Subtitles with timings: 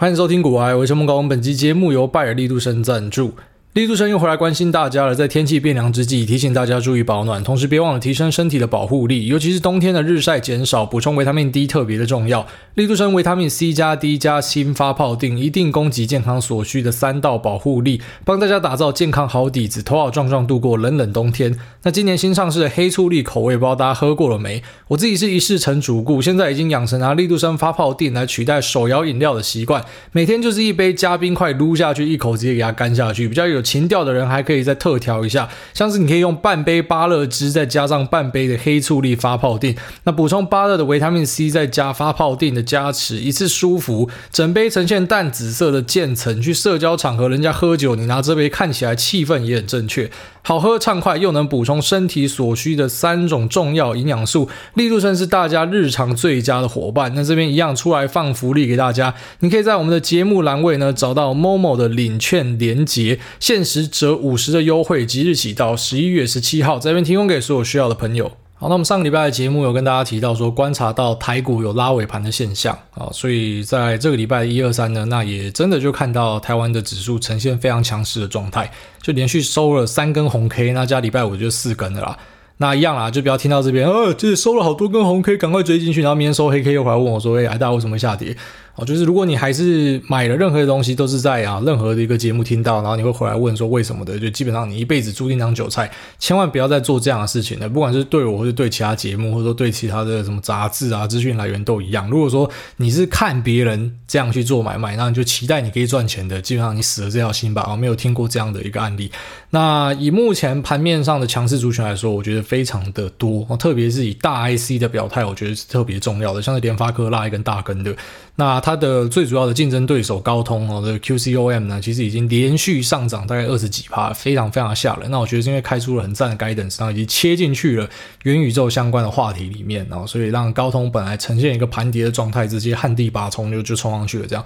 [0.00, 1.22] 欢迎收听股癌，我是孟高。
[1.24, 3.34] 本期节目由拜耳力度生赞助。
[3.72, 12.44] 力度生又回来关心大家了，在天气变凉之际，提醒大家注意保暖，同时别忘了提升身体的保护力，尤其是冬天的日晒减少，补充维他命 D 特别的重要。
[12.74, 21.56] 力度生维他命 C 加 D 加新发泡定，一定供给健康所需的三道保护力，帮大家打造健康好底子，头好壮壮度过冷冷冬天。
[21.84, 24.60] 那今年新上市的黑醋栗口味，不知道大家喝过了没？
[24.88, 33.59] 我自己是一试成主顾，现在已经养成拿力度生发泡定来取代手摇饮料的习惯，每天就是一杯加冰块撸下去，一口直接给它干下去，比较有。
[33.62, 46.40] 情调的人还可以再特调一下，像是你可以用半杯芭乐汁，再加上半杯的黑醋栗发泡錠，那补充芭乐的维他命 C，再加发泡錠的加持，一次舒服，整杯呈现淡紫色的渐层。
[46.40, 50.10] 去社交场合，人家喝酒，你拿这杯看起来气氛也很正确，
[50.42, 57.12] 好喝畅快，又能补充身体所需的三种重要营养素，力度生是大家日常最佳的伙伴。
[57.14, 63.18] 那这边一样出来放福利给大家，你可以在我们的节目栏位呢找到 Momo 的领券连接。
[63.50, 68.30] 限时折五十的优惠，即日起到十一月十七号，这边提供给所有需要的朋友。
[68.54, 78.70] 好，那我们上个礼拜的节目有跟大家提到说，观察到台股有拉尾盘的现象啊，所以在这个礼拜一二三呢，那也真的就看到台湾的指数呈现非常强势的状态，
[79.02, 82.16] 就连续收了三根红 K，那加礼拜五就四根了啦。
[82.58, 88.36] 那一样啦，就不要听到这边，呃，就是收了好多根红 K，赶快追进去，然后明天收黑 K 又回来问我说，哎，大家为什么下跌？
[88.84, 97.68] 就是如果你还是买了任何的东西，都是在啊任何的一个节目听到，然后你会回来问说为什么的，就基本上你一辈子注定当韭菜，千万不要再做这样的事情了。
[97.68, 102.08] 不管是对我，或是对其他节目，或者说对其他的什么杂志啊、资讯来源都一样。
[102.10, 107.66] 如果说你是看别人这样去做买卖，那你就期待你可以赚钱的，基本上你死了这条心吧。
[107.70, 109.10] 我没有听过这样的一个案例。
[109.50, 117.94] 那以目前盘面上的强势族群来说，我觉得非常的多，特别是以大 IC 的表态，我觉得是特别重要的，像是联发科拉一根大根的。
[118.40, 125.10] 那它的最主要的竞争对手高通哦，这个 QCOM 呢，其实已经连续上涨大概二十几趴，非常非常吓人。
[125.10, 127.86] 那我觉得是因为开出了很赞的 guidance，然后已经切进去了
[128.22, 134.42] 元宇宙相关的话题里面，然后所以让高通本来呈现一个盘跌的状态，直接旱地拔葱就就冲上去了这样。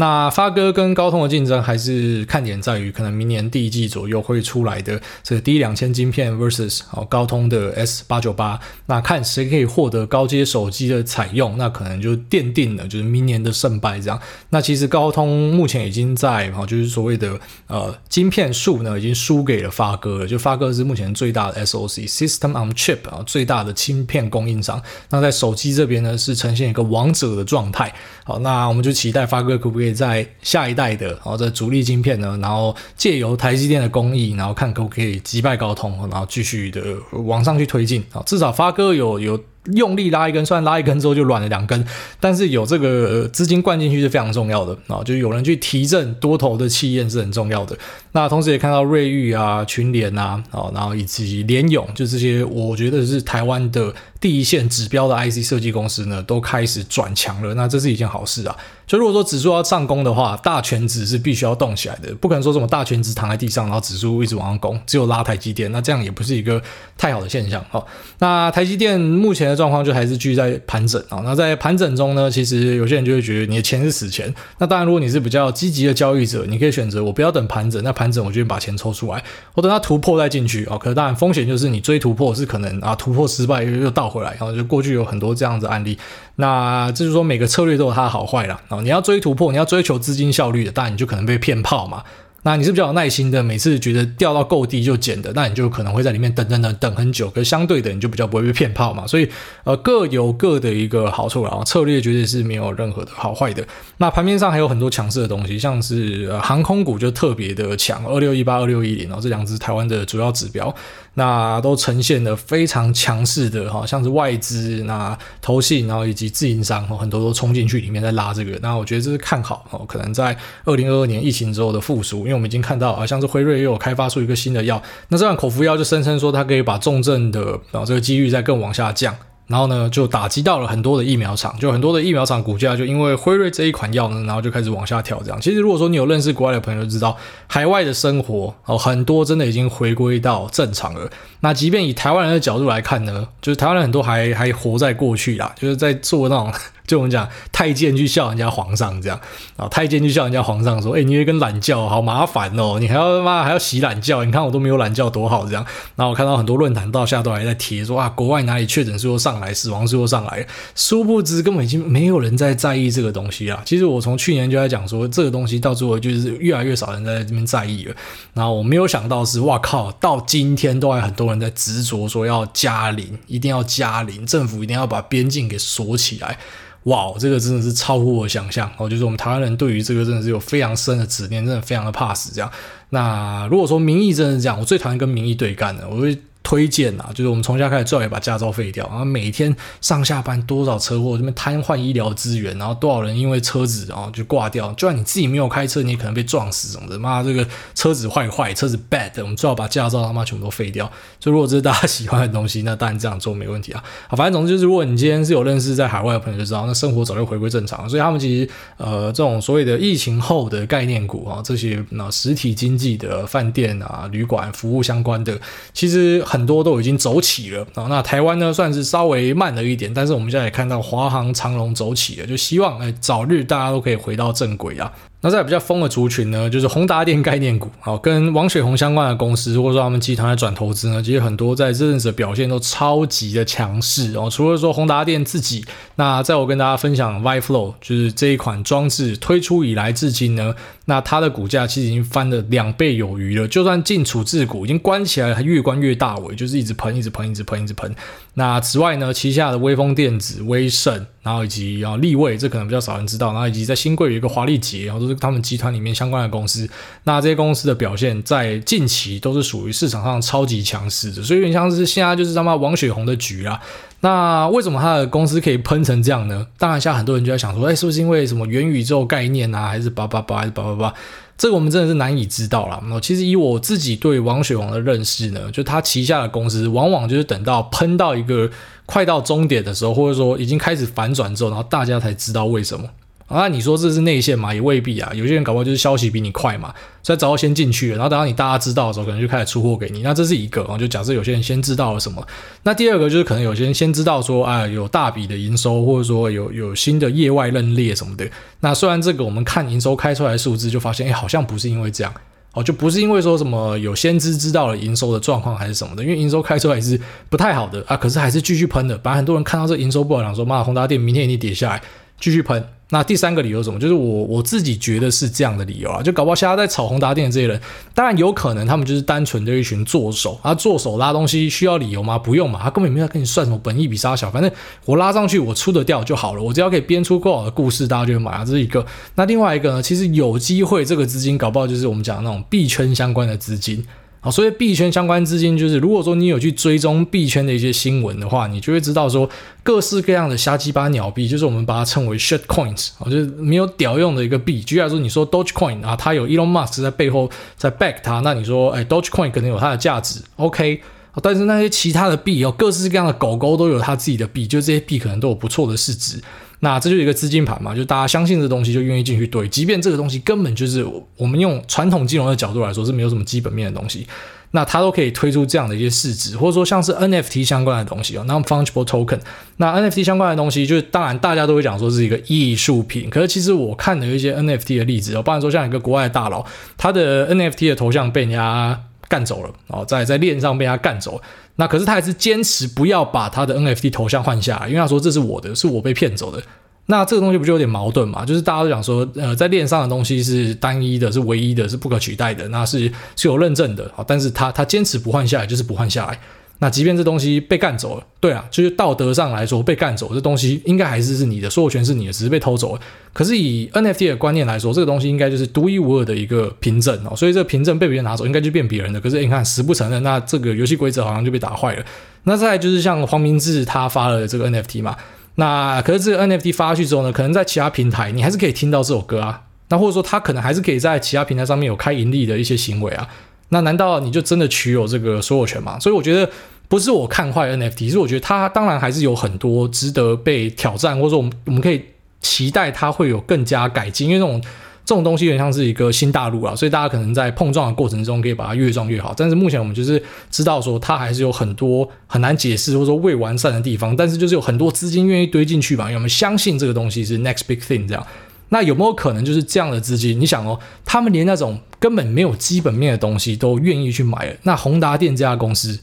[0.00, 14.20] 那发哥跟高通的竞争还是看点在于，可能明年第一季左右会出来的这个 D 两千晶片 versus 哦高通的 S 八九八，那看谁可以获得高阶手机的采用，那可能就奠定了就是明年的胜败这样。
[14.50, 20.28] 那其实高通目前已经在哈，就是所谓的呃晶片数呢，已经输给了发哥了。
[20.28, 24.80] 就发哥是目前最大的 SoC System on Chip 啊，最大的晶片供应商。
[25.10, 27.92] 那在手机这边呢，是呈现一个王者的状态。
[28.22, 29.87] 好，那我们就期待发哥可不可以。
[29.92, 36.82] 在下一代的，然后这主力晶片呢，然后借由台积电的工艺，然后看可不可以击败高通，然后继续的
[37.12, 39.40] 往上去推进啊，至少发哥有有。
[39.74, 41.86] 用力拉一根，虽然拉一根之后就软了两根，
[42.18, 47.76] 但是有这个资金灌进去是非常重要的啊，就有人去提振多头的气焰是很重要的。
[48.12, 57.52] 那同时也看到瑞昱啊、群联啊，啊，然后以及联咏，就这些我觉得是台湾的第一线指标的 IC 设计公司呢，都开始转强了。
[57.52, 58.56] 那这是一件好事啊。
[58.88, 66.60] 就如果说指数要上攻的话，大权值是必须要动起来的，不可能说什么大权值躺在地上，然后指数一直往上攻，只有拉台积电，那这样也不是一个
[66.96, 67.62] 太好的现象。
[67.68, 67.86] 好，
[68.18, 69.58] 那台积电目前的。
[69.58, 74.32] 状况就还是继续在盘整啊，那在盘整中呢，其实有些人就会觉得你的钱是死钱。
[74.58, 79.20] 那当然，如果你是比较积极的交易者，你可以选择我不要等盘整，那盘整我就把钱抽出来，
[79.54, 80.78] 我等它突破再进去啊。
[80.78, 85.98] 可是当然风险就是你追突破是可能啊，突破失败又又倒回来，然后就过去有很多这样子案例。
[86.36, 88.60] 那这就是说每个策略都有它的好坏啦。
[88.68, 88.77] 啊。
[88.82, 92.02] 你要追突破，你要追求资金效率的，当然你就可能被骗炮嘛。
[92.44, 97.28] 那你是比较有耐心的，每次觉得掉到够低就捡的，那你就可能会在里面等等等等很久。
[97.28, 99.04] 可是相对的，你就比较不会被骗炮嘛。
[99.04, 99.28] 所以
[99.64, 103.66] 呃，各有各的一个好处，然后策略绝对是没有任何的好坏的。
[103.96, 110.72] 那盘面上还有很多强势的东西，像是航空股就特别的强，二六一八、二六一零，然后这两只台湾的主要指标。
[111.18, 118.56] 那都呈现的非常强势的哈，像是外资、那投信，然后以及自营商，很多都冲进去里面在拉这个。
[118.62, 129.12] 那我觉得这是看好哦，可能在二零二二年疫情之后的复苏，因为我们已经看到啊，像是辉瑞又有开发出一个新的药，那这款口服药就声称说它可以把重症的啊这个几率再更往下降。
[129.48, 135.20] 然后呢，就打击到了很多的疫苗厂，就很多的疫苗厂股价就因为辉瑞这一款药呢，然后就开始往下调。
[135.22, 137.16] 这样，其实如果说你有认识国外的朋友，就知道
[137.46, 141.10] 海外的生活哦，很多真的已经回归到正常了。
[141.40, 146.52] 那即便以台湾人的角度来看呢，就是台湾人很多还还活在过去啦，就是在做那种。
[146.88, 149.20] 就我们讲太监去笑人家皇上这样
[149.56, 155.64] 啊，太监去笑人家皇上说：“哎、你有一根懒觉，好麻烦哦，你还要妈还要洗懒觉，你看我都没有懒觉多好这样。”
[155.94, 163.62] 然后我看到很多论坛到下都还在贴说啊，国外哪里确诊数又上来，死亡数又上来，殊不知根本已经没有人在在意这个东西啊。
[163.66, 167.94] 其实我从去年就在讲说，这个东西到最后就是越来越少人在这边在意了。
[168.32, 176.38] 然后我没有想到是，哇靠，到今天都还很多人在执着说要加零，一定要加零，政府一定要把边境给锁起来。
[176.84, 178.88] 哇，这个真的是超乎我想象哦！
[178.88, 182.50] 就是我们台湾人对于这个真的是有非常深的执念，真的非常的怕死这样。
[182.90, 186.18] 那如果说民意真的是这样，我最讨厌跟民意对干的，我会。
[186.48, 196.98] 推荐啊，就是我们从现在开始最好也把驾照废掉，然后每天上下班多少车祸，这边瘫痪医疗资源，然后多少人因为车子然后就挂掉，就算你自己没有开车，你也可能被撞死什么的。
[196.98, 200.90] 妈，这个车子坏坏，车子 bad，我们最好把驾照他妈全部都废掉。
[201.20, 203.84] 所以如果这是大家喜欢的东西，那当然这样做没问题啊。
[204.08, 207.86] 好，反正总之就是，如果你今天是有认识在海外的朋友就知道，那生活早就回归正常。
[207.86, 215.38] 所以他们其实呃这种所谓的疫情后的概念股啊，这些那实体经济的饭店啊、旅馆服务相关的，
[215.74, 224.92] 其实很很多都已经走起了啊，那台湾呢算是稍微慢了一点，但是我们现在也看到华航、长龙走起了，就希望哎早日大家都可以回到正轨啊。
[225.20, 234.28] 那在比较疯的族群呢，就是宏达电概念股，好，跟王雪红相关的公司，或者说他们集团的转投资呢，其实很多在这阵子的表现都超级的强势哦。
[234.30, 235.64] 除了说宏达电自己，
[235.96, 240.54] 那在我跟大家分享 ViFlow，就是这一款装置推出以来至今呢，
[240.84, 243.48] 那它的股价其实已经翻了两倍有余了。
[243.48, 247.92] 就算进处置股已经关起来了，还越关越大尾，就是一直喷，一直喷，一直喷，一直喷。
[248.34, 256.68] 那此外呢，旗下的威风电子、威盛，然后以及啊力卫，这可能比较少人知道，然后以及在新贵有一个华力捷，然后是他们集团里面相关的公司。
[257.04, 263.60] 那这些公司的表现在近期都是属于市场上超级强势的，所以有点像是现在就是他妈王雪红的局啊。
[264.00, 266.46] 那为什么他的公司可以喷成这样呢？
[266.56, 270.94] 当然，现在很多人就在想说，哎，是不是因为什么元宇宙概念啊，还是叭叭叭，还是叭叭叭？
[271.36, 272.80] 这个我们真的是难以知道啦。
[272.86, 278.48] 那其实以我自己对王雪红的认识呢，就他旗下的公司，往往就是等到喷到一个
[278.86, 282.88] 快到终点的时候，或者说已经开始反转之后，然后大家才知道为什么。
[283.28, 284.54] 啊，你说这是内线嘛？
[284.54, 285.12] 也未必啊。
[285.14, 290.00] 有些人搞不好就是消息比你快嘛，所以早要先进去了，然后等到你大家知道的时候，可能就开始出货给你。
[290.00, 292.26] 那这是一个啊，就假设有些人先知道了什么。
[292.62, 298.26] 那第二个就是可能有些人先知道说，啊，有大笔的营收，或者说有有新的业外认列什么的。
[298.60, 302.12] 那虽然这个我们看营收开出来的数字，就发现，哎，好像不是因为这样
[302.54, 306.98] 哦，就不是因为说什么有先知知道了营收的状况还是什么的，因为营收开出来是
[307.28, 308.96] 不太好的啊，可是还是继续喷的。
[308.98, 311.82] 反正很多人看到这营收不好，想说，妈，宏达电明天一定跌下来，
[312.20, 312.62] 继续喷。
[312.90, 313.78] 那第三个理由什么？
[313.78, 317.60] 就是我我自己觉得是这样的理由啊，就搞不好现在在炒宏达电的这些人，
[317.92, 322.18] 当然有可能他们就是单纯的一群作手啊，作手拉东西需要理由吗？
[322.18, 324.50] 不用嘛，他根本没有跟你算什么本益比杀小，反正
[324.86, 328.86] 我拉上去我出得掉就好了，我只要可以编出够好的故事，大家就会买啊，这是一个。
[329.16, 333.84] 那另外一个呢，其实有机会这个资金搞不好就是我们讲的那种币圈相关的资金。
[334.20, 339.28] 好，所以币圈相关资金就是，如果说你有去追踪币圈的一些新闻的话，你就会知道说，
[339.62, 344.60] 各式各样的瞎鸡巴鸟币，就是我们把它称为 shit coins，啊，就是没有屌用的一个币。
[344.60, 350.80] 举例来说，你说 Dogecoin 啊，它有 Elon Musk 在背后在 back 它，那你说，哎，Dogecoin 可能有它的价值，OK。
[351.20, 356.20] 但是那些其他的币有各式各样的狗狗都有它自己的币，就这些币可能都有不错的市值。
[356.60, 360.84] 那这就是一个资金盘嘛，就大家相信这东西就愿意进去堆，即便这个东西根本就是
[361.16, 364.06] 我们用传统金融的角度来说是没有什么基本面的东西，
[364.50, 369.20] 那它都可以推出这样的一些市值，或者说像是 NFT 相关的东西哦那 fungible Token。
[369.58, 376.44] 那 NFT 相关的东西，就是当然大家都会讲说是一个艺术品，可是其实我看了一些 NFT 的例子哦，包含说像一个国外大佬，
[376.76, 381.20] 他的 NFT 的头像被人家干走了哦，在在链上被他干走。
[381.56, 386.42] 那可是他还是坚持不要把他的 NFT 头像换下来，因为他说这是我的，是我被骗走的。
[386.86, 388.24] 那这个东西不就有点矛盾嘛？
[388.24, 394.04] 就是大家都讲说，呃，在链上的东西是单一的，是唯一的，是不可取代的，那是是有认证的啊。
[394.06, 396.18] 但是他他坚持不换下来，就是不换下来。
[396.60, 402.80] 那即便这东西被干走了，对啊，就是道德上来说被干走，这东西应该还是是你的，所有权是你的，只是被偷走了。
[403.12, 409.00] 可是以 NFT 的观念来说，这个东西应该就是独一无二的一个凭证哦，所以这个凭证被别人拿走，应该就变别人的。
[409.00, 411.84] 可是你看死不承认，那这个游戏规则好像就被打坏了。
[412.24, 414.96] 那再就是像黄明志他发了这个 NFT 嘛，
[415.36, 423.08] 那可是这个 NFT 发去之后呢，可能在其他平台你还是可以听到这首歌啊，那或者说他可能还是可以在其他平台上面有开盈利的一些行为啊。
[423.50, 425.78] 那难道你就真的持有这个所有权吗？
[425.78, 426.30] 所以我觉得
[426.68, 431.82] 不是我看坏 NFT，是我觉得它当然还是有很多值得被挑战，或者说我们我们可以
[432.20, 434.08] 期待它会有更加改进。
[434.08, 434.40] 因为这种
[434.84, 439.14] 这种东西有点像是一个新大陆啊，所以大家可能在碰撞的过程中可以把它越撞越好。
[439.16, 448.06] 但是目前我们就是知道说它还是有很多很难解释或者说未完善的地方，但是就是有很多资金愿意堆进去吧，因为我们相信这个东西是 next big thing 这样。
[448.50, 450.18] 那有没有可能就是这样的资金？
[450.18, 454.36] 你想哦，他们连那种根本没有基本面的东西都愿意去买了。
[454.42, 455.80] 那宏达电这家公司，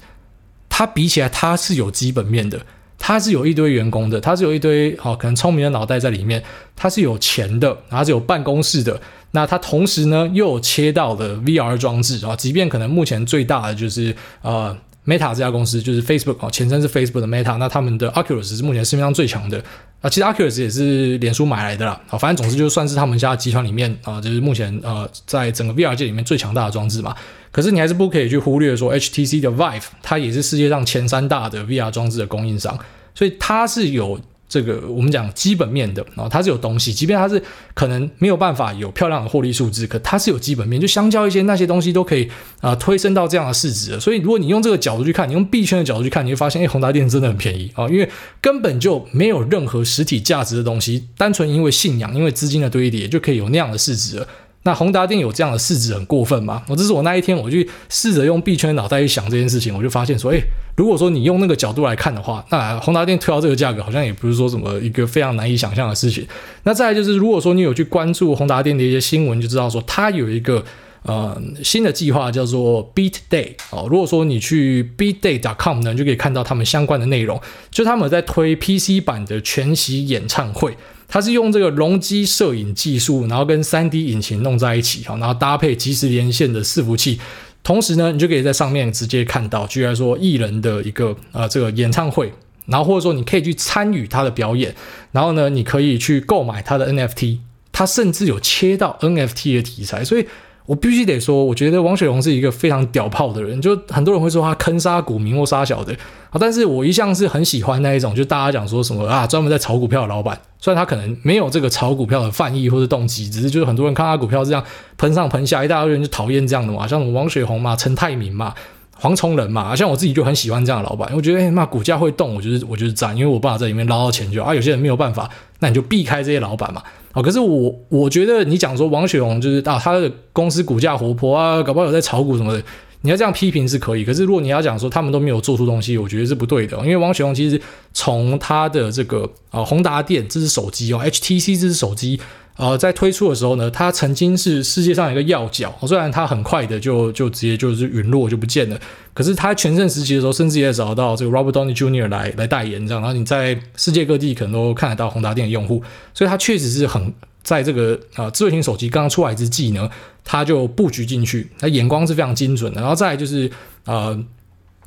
[0.68, 2.60] 它比起来它是有基本面的，
[2.98, 6.44] 它是有一堆员工的，它是有一堆好、哦、可能聪明的脑袋在里面，
[6.76, 9.00] 它是有钱的，然后是有办公室的。
[9.32, 19.64] 那它同时呢又有切到的 VR 装置啊，即便可能目前最大的就是呃 Meta 这家公司，就是 Facebook 啊，前身是 Facebook 的 Meta，那他们的 Oculus 是目前市面上最强的。
[20.06, 22.00] 啊，其实 Oculus 也是脸书买来的啦。
[22.12, 27.16] 啊，反正总之就算是他们家集团里面啊，就是目前呃，在整个 VR 界里面最强大的装置嘛。
[27.52, 32.78] 可是你还是不可以去忽略说，HTC 的 Vive 它也是世界上前三大的 VR 装置的供应商，
[33.16, 34.20] 所以它是有。
[34.48, 37.42] 这个我们讲基本面的啊、它是有东西，即便它是
[37.74, 42.30] 可能没有办法有漂亮的获利数字，可它是有基本面，就相较一些那些东西都可以
[42.62, 44.00] 啊、推升到这样的市值。
[44.00, 48.08] 所以如果你用这个角度去看，你用币圈的角度去看，你会发现，哎，宏达电真的很便宜啊、因为
[48.40, 54.28] 根本就没有任何实体价值的东西，单纯因为信仰，因为资金的堆叠，就可以有那样的市值了。
[54.66, 56.64] 那宏达电有这样的市值很过分吗？
[56.68, 60.42] 我这是我那一天我去试着用币圈脑袋去想这件事情，我就发现说，诶，
[60.76, 66.28] 如果说你用那个角度来看的话，那宏达电推到这个价格，好像也不是说什么一个非常难以想象的事情。
[66.64, 70.66] 那再来就是，如果说你有去关注宏达电的一些新闻，就知道说它有一个
[71.04, 73.88] 呃新的计划叫做 Beat Day 哦。
[73.88, 80.76] 如果说你去 Beat Day .dot com 呢，就可以看到他们相关的内容，就他们在推 PC 版的全息演唱会。
[81.08, 87.20] 它是用这个容积摄影技术，然后跟三 D 引擎弄在一起，然后搭配即时连线的伺服器，
[87.64, 92.34] 同时呢，你就可以在上面直接看到，居然说艺人的一个呃这个演唱会，
[92.66, 94.76] 然后或者说你可以去参与他的表演，
[95.12, 97.40] 然后呢，你可以去购买他的 NFT，
[97.72, 100.26] 他甚至有切到 NFT 的题材，所以。
[100.66, 103.62] 我必须得说，我觉得王雪红是一个非常屌炮的人。
[103.62, 105.94] 就很多人会说他坑杀股民或杀小的
[106.32, 110.40] 啊，但是我一向是很喜欢那一种，就大家讲说什么啊，专门在炒股票的老板。
[110.60, 114.64] 虽然他可能没有这个炒股票的犯意或者动机，只是就是很多人看他股票这样
[114.98, 118.52] 喷上喷下，一大堆人就讨厌这样的嘛，像王雪红嘛、陈泰明嘛、
[118.98, 121.12] 黄崇仁嘛，像我自己就很喜欢这样的老板。
[121.16, 124.56] 我觉得哎妈，股价会动，我就是我就是赞，因为我办法在里面捞到钱就啊。
[124.56, 125.30] 有些人没有办法，
[125.60, 126.82] 那你就避开这些老板嘛。
[127.16, 132.62] 哦，可是我我觉得你讲说王雪红就是啊，他的公司股价活泼啊，搞不好有在炒股什么的，
[133.06, 134.04] 你要这样批评是可以。
[134.04, 136.78] 可是如果你要讲说他们都没有做出东西，我觉得是不对的。
[136.80, 137.62] 因为王雪红其实
[137.94, 142.20] 从他的这个啊宏达电这支手机哦，HTC 这支手机。
[142.58, 148.80] 呃，在推出的时候呢，它曾经是世界上一个要角，虽然它很快的就就直接就是陨落就不见了，
[149.14, 152.08] 可是它全盛时期的时候，甚至也找到这个 Robert Downey Jr.
[152.08, 155.84] 来来代言这样，然后你在世界各地可能都看得到宏达电的用户，
[156.14, 157.14] 所以它确实是很
[157.46, 159.90] 在这个呃智慧型手机刚刚出来之际呢，
[160.26, 163.50] 它就布局进去，它眼光是非常精准的，然后再就是
[163.86, 164.22] 呃。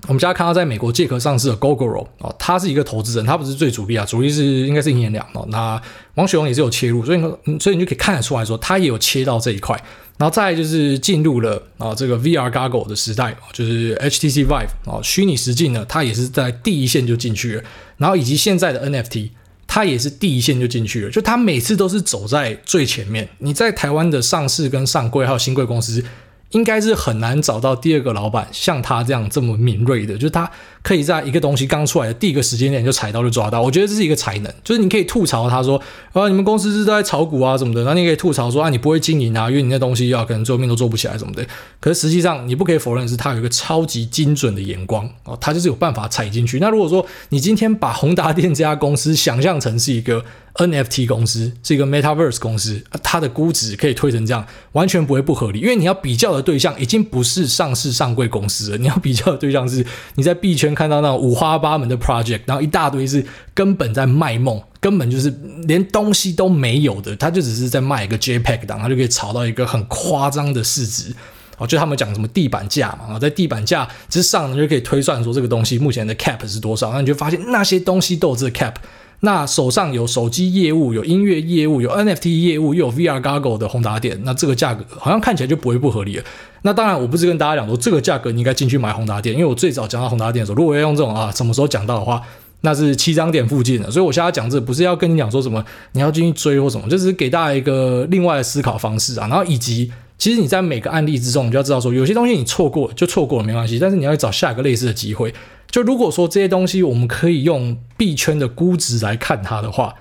[0.06, 5.44] 我们家看到在美国借壳上市的 Gogoro 哦，他是一个投资人，他不是最主力啊，主力是应该是银联两哦。
[5.50, 5.82] 那
[6.14, 7.20] 王雪红也是有切入，所以
[7.58, 9.76] 所以你就可以看得出来说，他也有切到这一块。
[10.16, 17.64] 然后再就是进入了啊这个 VR Goggle 的时代，就是 HTC Vive 啊虚拟实境呢，它也是在第一线就进去了。
[17.96, 19.30] 然后以及现在的 NFT，
[19.78, 23.28] 他也是第一线就进去了，就他每次都是走在最前面。
[23.38, 26.04] 你在台湾的上市跟上柜还有新贵公司。
[26.52, 30.50] 应该是很难找到第二个老板像他这样这么敏锐的，就是他
[30.88, 33.61] 可以在一个东西刚出来的第一个时间点就踩到就抓到。
[33.61, 35.78] 我觉得这是一个才能，就是你可以吐槽他说
[36.14, 41.47] 啊，你们公司是在炒股啊什么的，那你可以吐槽说啊，你不会经营啊，因为你那东西啊可能最后面都做不起来什么的。
[41.78, 46.59] 可是实际上你不可以否认是，他有一个超级精准的眼光哦，他就是有办法踩进去。
[46.59, 55.61] 那如果说你今天把宏达电这家公司想象成是一个 NFT 公司是一个 Metaverse 公司，它的估值可以推成这样，完全不会不合理。
[55.61, 59.85] 因为你要比较的对象已经不是上市上柜公司了，你要比较的对象是
[60.16, 65.28] 你在币圈看到那种五花八门的 project，然后一大堆是根本在卖梦，根本就是
[65.64, 71.12] 连东西都没有的，他就只是在卖一个 JPEG 档，他就可以炒到一个很夸张的市值。
[71.56, 78.75] 哦，就他们讲什么地板价嘛，在地板价之上呢，就可以推算说这个东西目前的 cap 是多少，那你就发现那些东西都有这个 cap。
[79.20, 86.25] 那手上有手机业务，有音乐业务，有 NFT 业务，又有 VR Goggle 的宏达电，那这个价格好像看起来就不会不合理了。
[86.62, 92.22] 那当然，我不是跟大家讲说这个价格你应该进去买宏达电，因为我最早讲到宏达电的时候，如果要用这种啊什么时候讲到的话，
[92.60, 93.90] 那是七张点附近的。
[93.90, 99.26] 所以我现在讲这不是要跟你讲说什么你要进去追或什么，就是给大家一个另外的思考方式啊。
[99.26, 105.34] 然后以及其实你在每个案例之中，你就要知道说有些东西你错过就错过了没关系，但是你要找下一个类似的机会。
[105.70, 109.94] 就如果说这些东西我们可以用币圈的估值来看它的话，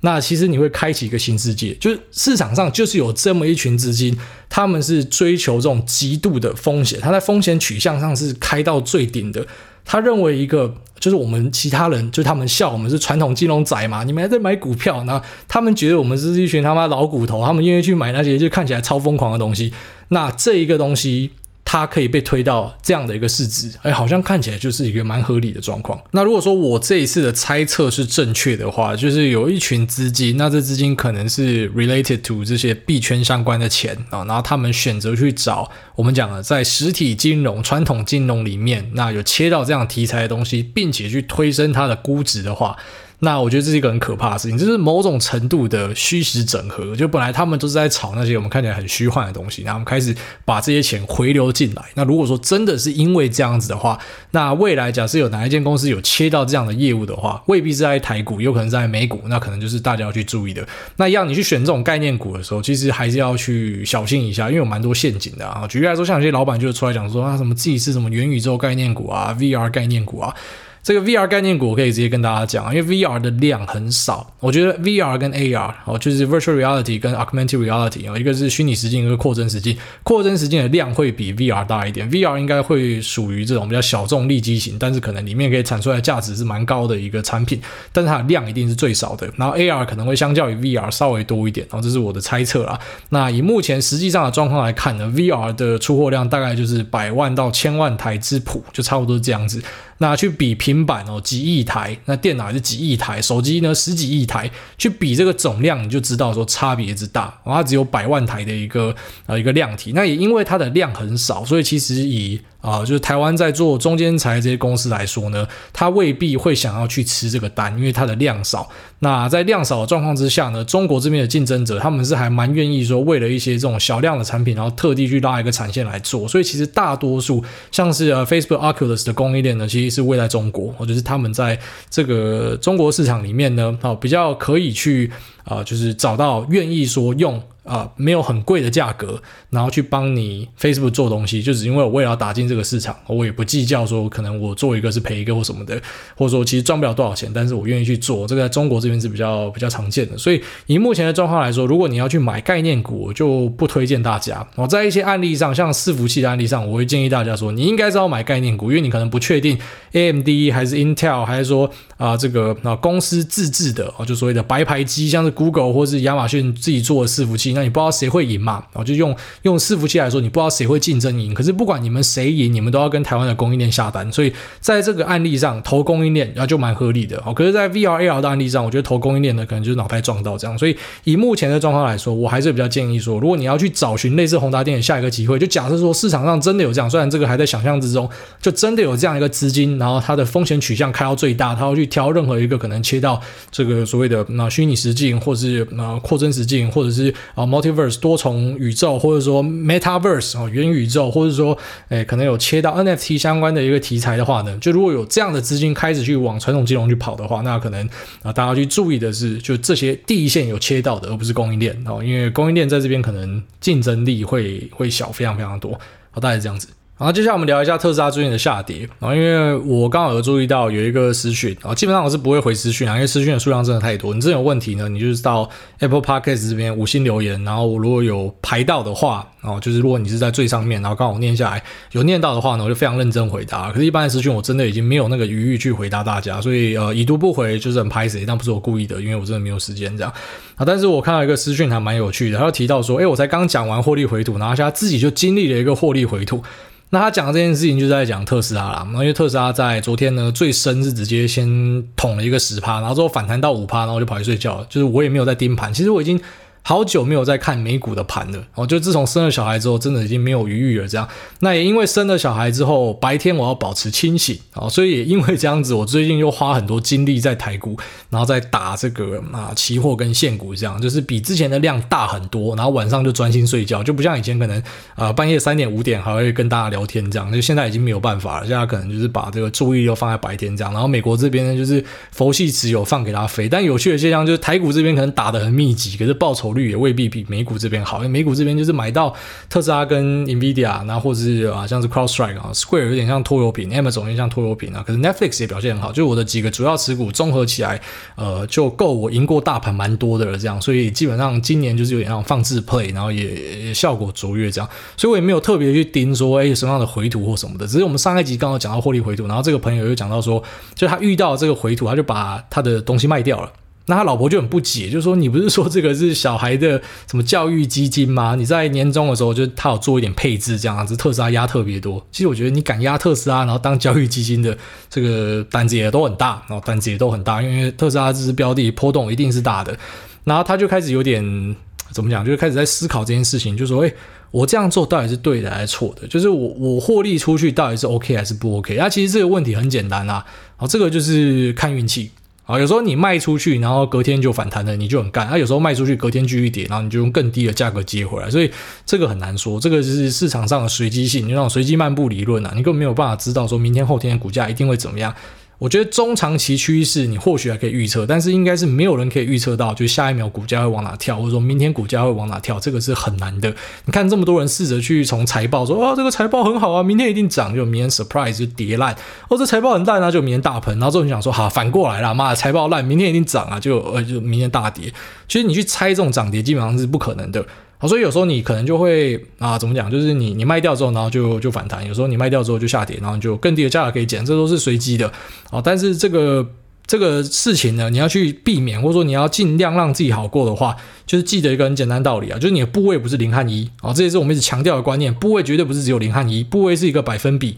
[0.00, 9.46] 那其实你会开启一个新世界，就是市场上就是有这么一群资金，他们是追求这种极度的风险，他在风险取向上是开到最顶的。
[9.84, 19.72] 他认为一个就是我们其他人，就他们笑我们是传统金融仔嘛，你们还在买股票，那他们觉得我们是一群他妈老骨头，他们愿意去买那些就看起来超疯狂的东西，
[20.08, 21.32] 那这一个东西。
[21.64, 26.00] 它可以被推到这样的一个市值，哎，好像看起来就是一个蛮合理的状况。
[26.10, 42.76] 那如果说我这一次的猜测是正确的话，就是有一群资金，那这资金可能是 related to 这些币圈相关的钱啊，然后他们选择去找我们讲的在实体金融、传统金融里面，那有切到这样题材的东西，并且去推升它的估值的话。
[43.20, 46.96] 那我觉得这是一个很可怕的事情，就是某种程度的虚实整合。
[46.96, 51.84] 就本来他们都是在炒那些我们看起来很虚幻的东西，然后我们开始把这些钱回流进来。
[51.94, 53.98] 那如果说真的是因为这样子的话，
[54.30, 60.66] 那未来假设有哪一间公司有切到这样的业务的话，未必是在台股，有可能在美股，那可能就是大家要去注意的。
[60.96, 65.66] 那一样你去选这种概念股的时候，其实还是要去小心一下，因为有蛮多陷阱的啊。
[65.68, 70.34] 举例来说，像有些老板就出来讲说啊，什么自己是什么元宇宙概念股啊，VR 概念股啊。
[70.82, 81.66] 这个 VR 概念股我可以直接跟大家讲，因为 VR 的量很少，我觉得 VR 跟 AR 哦，就是 Virtual Reality 跟 Augmented Reality 哦，一个是虚拟实境，一个扩增实境，扩增实境的量会比 VR
[81.66, 87.60] 大一点，VR 应该会属于这种比较小众利基型，但是可能里面可以产出来的价值是蛮高的一个产品，
[87.92, 89.30] 但是它的量一定是最少的。
[89.36, 92.80] 然后 AR 可能会相较于 VR 稍微多一点，然后这是我的猜测啦。
[93.10, 99.62] 那以目前实际上的状况来看呢，VR 的出货量大概就是百万到千万台之谱，就差不多是这样子。
[100.02, 107.38] 那去比平板哦，几亿台，那电脑是几亿台，手机呢十几亿台，去比这个总量，你就知道说差别之大。
[107.44, 108.94] 它只有百万台的一个
[109.26, 118.68] 呃一个量体，那也因为它的量很少，所以其实以啊、就是台湾在做中间材这些公司来说呢，它未必会想要去吃这个单，因为它的量少。
[118.98, 126.28] 那在量少的状况之下呢，中国这边的竞争者他们是还蛮愿意说，为了一些这种小量的产品，然后特地去拉一个产线来做。
[126.28, 135.10] 所以其实大多数像是呃 Facebook Oculus 的供应链呢，其实是位在中国，或者是他们在这个中国市场里面呢，啊，比较可以去
[135.50, 137.42] 啊、就是找到愿意说用。
[137.62, 145.80] 啊、没有很贵的价格，然后去帮你 Facebook 做东西，就只因为我为了要打进这个市场，我也不计较说可能我做一个是赔一个或什么的，
[146.16, 150.18] 或者说其实赚不了多少钱，但是我愿意去做，这个在中国这边是比较比较常见的。
[150.18, 154.44] 所以以目前的状况来说，如果你要去买概念股，我就不推荐大家。
[154.56, 159.56] 我在一些案例上，像伺服器的案例上，我会建议大家说，你应该是要买概念股，因为你可能不确定
[159.92, 167.54] AMD 还是 Intel 还是说啊、这个啊公司自制的啊就所谓的白牌机，像是 Google 或是亚马逊自己做的伺服器。
[167.54, 168.62] 那你不知道谁会赢嘛？
[168.72, 171.32] 然后就用用伺服器来说，你不知道谁会竞争赢。
[171.32, 174.12] 可是不管你们谁赢，你们都要跟台湾的供应链下单。
[174.12, 177.16] 所以在这个案例上，投供应链然后就蛮合理的。
[177.24, 180.58] 哦，可是，在 VR AR 的案例上，我觉得投供应链的可能就是脑袋撞到这样。
[180.58, 188.08] 所以以目前的状况来说，我还是比较建议说，如果你要去找寻类似宏达电的下一个机会，就假设说市场上真的有这样，虽然这个还在想象之中，
[188.42, 198.20] 就真的有这样一个资金，然后它的风险取向开到最大，它要去挑任何一个可能切到这个所谓的那虚拟实境，或者是呃扩增实境，或者是啊 Multiverse 多。
[198.20, 201.56] 重宇宙，或者说 Metaverse 哦，元宇宙，或者说，
[201.88, 207.88] 诶，可能有切到 NFT 相关的一个题材的话呢，就如果有这样的资金开始去往传统金融去跑的话，那可能
[208.22, 215.72] 啊，大家去注意的是，就这些第一线有切到的，而不是供应链哦，因为供应链在这边可能竞争力会会小非常非常多，
[216.10, 216.68] 好，大概是这样子。
[217.00, 218.86] 然后接下来我们聊一下特斯拉最近的下跌。
[218.98, 224.12] 然后因为我刚好有注意到有一个私讯，啊，基本上我是不会回私讯啊，因为私讯的数量真的太多。
[224.12, 233.72] 你这有问题呢，你就是到 Apple Podcast 这边五星留言，然后我如果有排到的话，哦，就是如果你是在最上面，然后刚好念下来有念到的话呢，我就非常认真回答。
[233.72, 240.12] 可是，一般的私讯我真的已经没有那个余裕去回答大家，所以呃，已读不回就是很拍谁，但不是我故意的，因为我真的没有时间这样。
[240.56, 246.42] 啊，但是我看到一个私讯还蛮有趣的，他就提到说，诶，我才刚讲完获利回吐，然后他自己就经历了一个获利回吐。
[246.90, 251.48] 那他讲的这件事情就是在讲特斯拉啦，因为特斯拉在昨天呢最深是直接先
[251.96, 254.66] 捅了一个十趴，然后之后反弹到五趴，然后就跑去睡觉了。
[254.68, 256.20] 就是我也没有在盯盘，其实我已经。
[256.62, 260.86] 好久没有在看美股的盘了，哦，就自从生了小孩之后，真的已经没有余裕了。
[260.86, 261.08] 这样，
[261.40, 267.76] 那也因为生了小孩之后，白天我要保持清醒，哦，所以也因为这样子，我最近又花很多精力在台股，
[268.10, 272.54] 然后再打这个啊期货跟现股，这样就是比之前的量大很多。
[272.54, 274.62] 然后晚上就专心睡觉，就不像以前可能
[274.94, 278.46] 啊、半夜三点五点还会跟大家聊天这样，就现在已经没有办法了。
[278.46, 280.72] 现在可能就是把这个注意力都放在白天这样。
[280.72, 283.48] 然后美国这边呢，就是佛系持有放给他飞。
[283.48, 286.49] 但有趣的现象就是台股这边可能打得很密集，可是报酬。
[286.50, 289.14] 酬率也未必比美股这边好，因为美股这边就是买到
[289.48, 297.80] 特斯拉跟 NVIDIA，然后或者是啊像是 CrowdStrike 啊，Square 有点像拖油瓶，Amazon 有点像拖油瓶啊，可是 Netflix 也表现很好，就我的几个主要持股综合起来，
[298.16, 310.42] 呃，就够我赢过大盘蛮多的了，这样，所以基本上今年就是有点像放置 play，然后也，也效果卓越这样，所以我也没有特别去盯说，哎，什么样的回吐或什么的，只是我们上一集刚好讲到获利回吐，然后这个朋友又讲到说，
[310.74, 313.52] 就他遇到这个回吐，他就把他的东西卖掉了。
[313.90, 318.36] 那他老婆就很不解，就说：“你不是说这个是小孩的什么教育基金吗？
[318.36, 322.00] 你在年终的时候，就他有做一点配置，这样子特斯拉压特别多。
[322.12, 324.56] 其实我觉得你敢压特斯拉，然后当教育基金的
[324.88, 329.76] 这个胆子也都很大，然后胆子也都很大，因为特斯拉这支标的波动一定是大的。
[330.22, 331.56] 然后他就开始有点
[331.90, 333.92] 怎么讲，就开始在思考这件事情，就说：诶，
[334.30, 336.06] 我这样做到底是对的还是错的？
[336.06, 338.76] 就是我我获利出去到底是 OK 还是不 OK？
[338.76, 340.24] 那其实这个问题很简单啊，
[340.56, 342.12] 好，这个就是看运气。”
[342.50, 345.28] 啊，有时候你卖出去，然后隔天就反弹了，你就很干。
[345.28, 348.28] 啊，有时候卖出去，隔天继续跌，然后你就用更低的价格接回来。
[348.28, 348.50] 所以
[348.84, 355.14] 这个很难说，这个是市场上的随机性，就那种随机漫步理论啊，你根本没有办法知道说明天后天的股价一定会怎么样。
[355.60, 363.54] 我觉得中长期趋势你或许还可以预测，但是应该是没有人可以预测到，就下一秒股价会往哪跳，或者说明天股价会往哪跳，这个是很难的。
[363.84, 368.96] 你看这么多人试着去从财报说，哦，这个财报很好啊，明天一定涨，就明天 surprise 就跌烂，
[369.28, 374.90] 哦，这财报很烂啊，就明天大盆，然后之后你想说，好，反过来了，妈的，财报烂，明天一定涨啊，就呃就明天大跌。
[375.28, 377.44] 其实你去猜这种涨跌，基本上是不可能的。
[377.80, 379.90] 好，所以有时候你可能就会啊，怎么讲？
[379.90, 385.10] 就是你你卖掉之后，然后就就反弹；有时候你卖掉之后就下跌，然后就更低的价格可以捡，这都是随机的。
[385.50, 386.46] 好，但是这个
[386.86, 397.56] 这个事情呢，你要去避免，或者说你要尽量让自己好过的话，就是记得一个很简单道理啊，就是你的部位不是零和一啊，这也是我们一直强调的观念，部位绝对不是只有零和一，部位是一个百分比，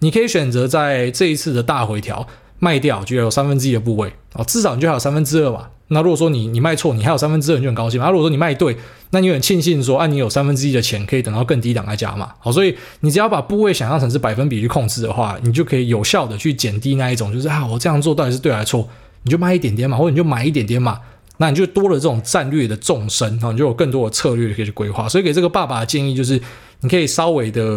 [0.00, 2.28] 你可以选择在这一次的大回调
[2.62, 5.66] 卖掉，就有三分之一的部位啊，至少你就还有三分之二嘛。
[5.88, 8.06] 那如果说你你卖错，你还有三分之二，你就很高兴嘛。
[8.06, 8.76] 那如果说你卖对，
[9.10, 12.30] 那你很庆幸说，啊，你有三分之一的钱可以等到更低档来加码。
[12.38, 18.88] 好，所以你只要把部位想象成是百分比去控制的话，你就可以有效的去减低那一种，就是啊，我这样做到底是对还是错？
[19.24, 21.00] 你就卖一点点嘛，或者你就买一点点嘛，
[21.38, 25.08] 那你就多了这种战略的纵深啊，你就有更多的策略可以去规划。
[25.08, 26.40] 所以给这个爸爸的建议就是，
[26.80, 27.76] 你可以稍微的，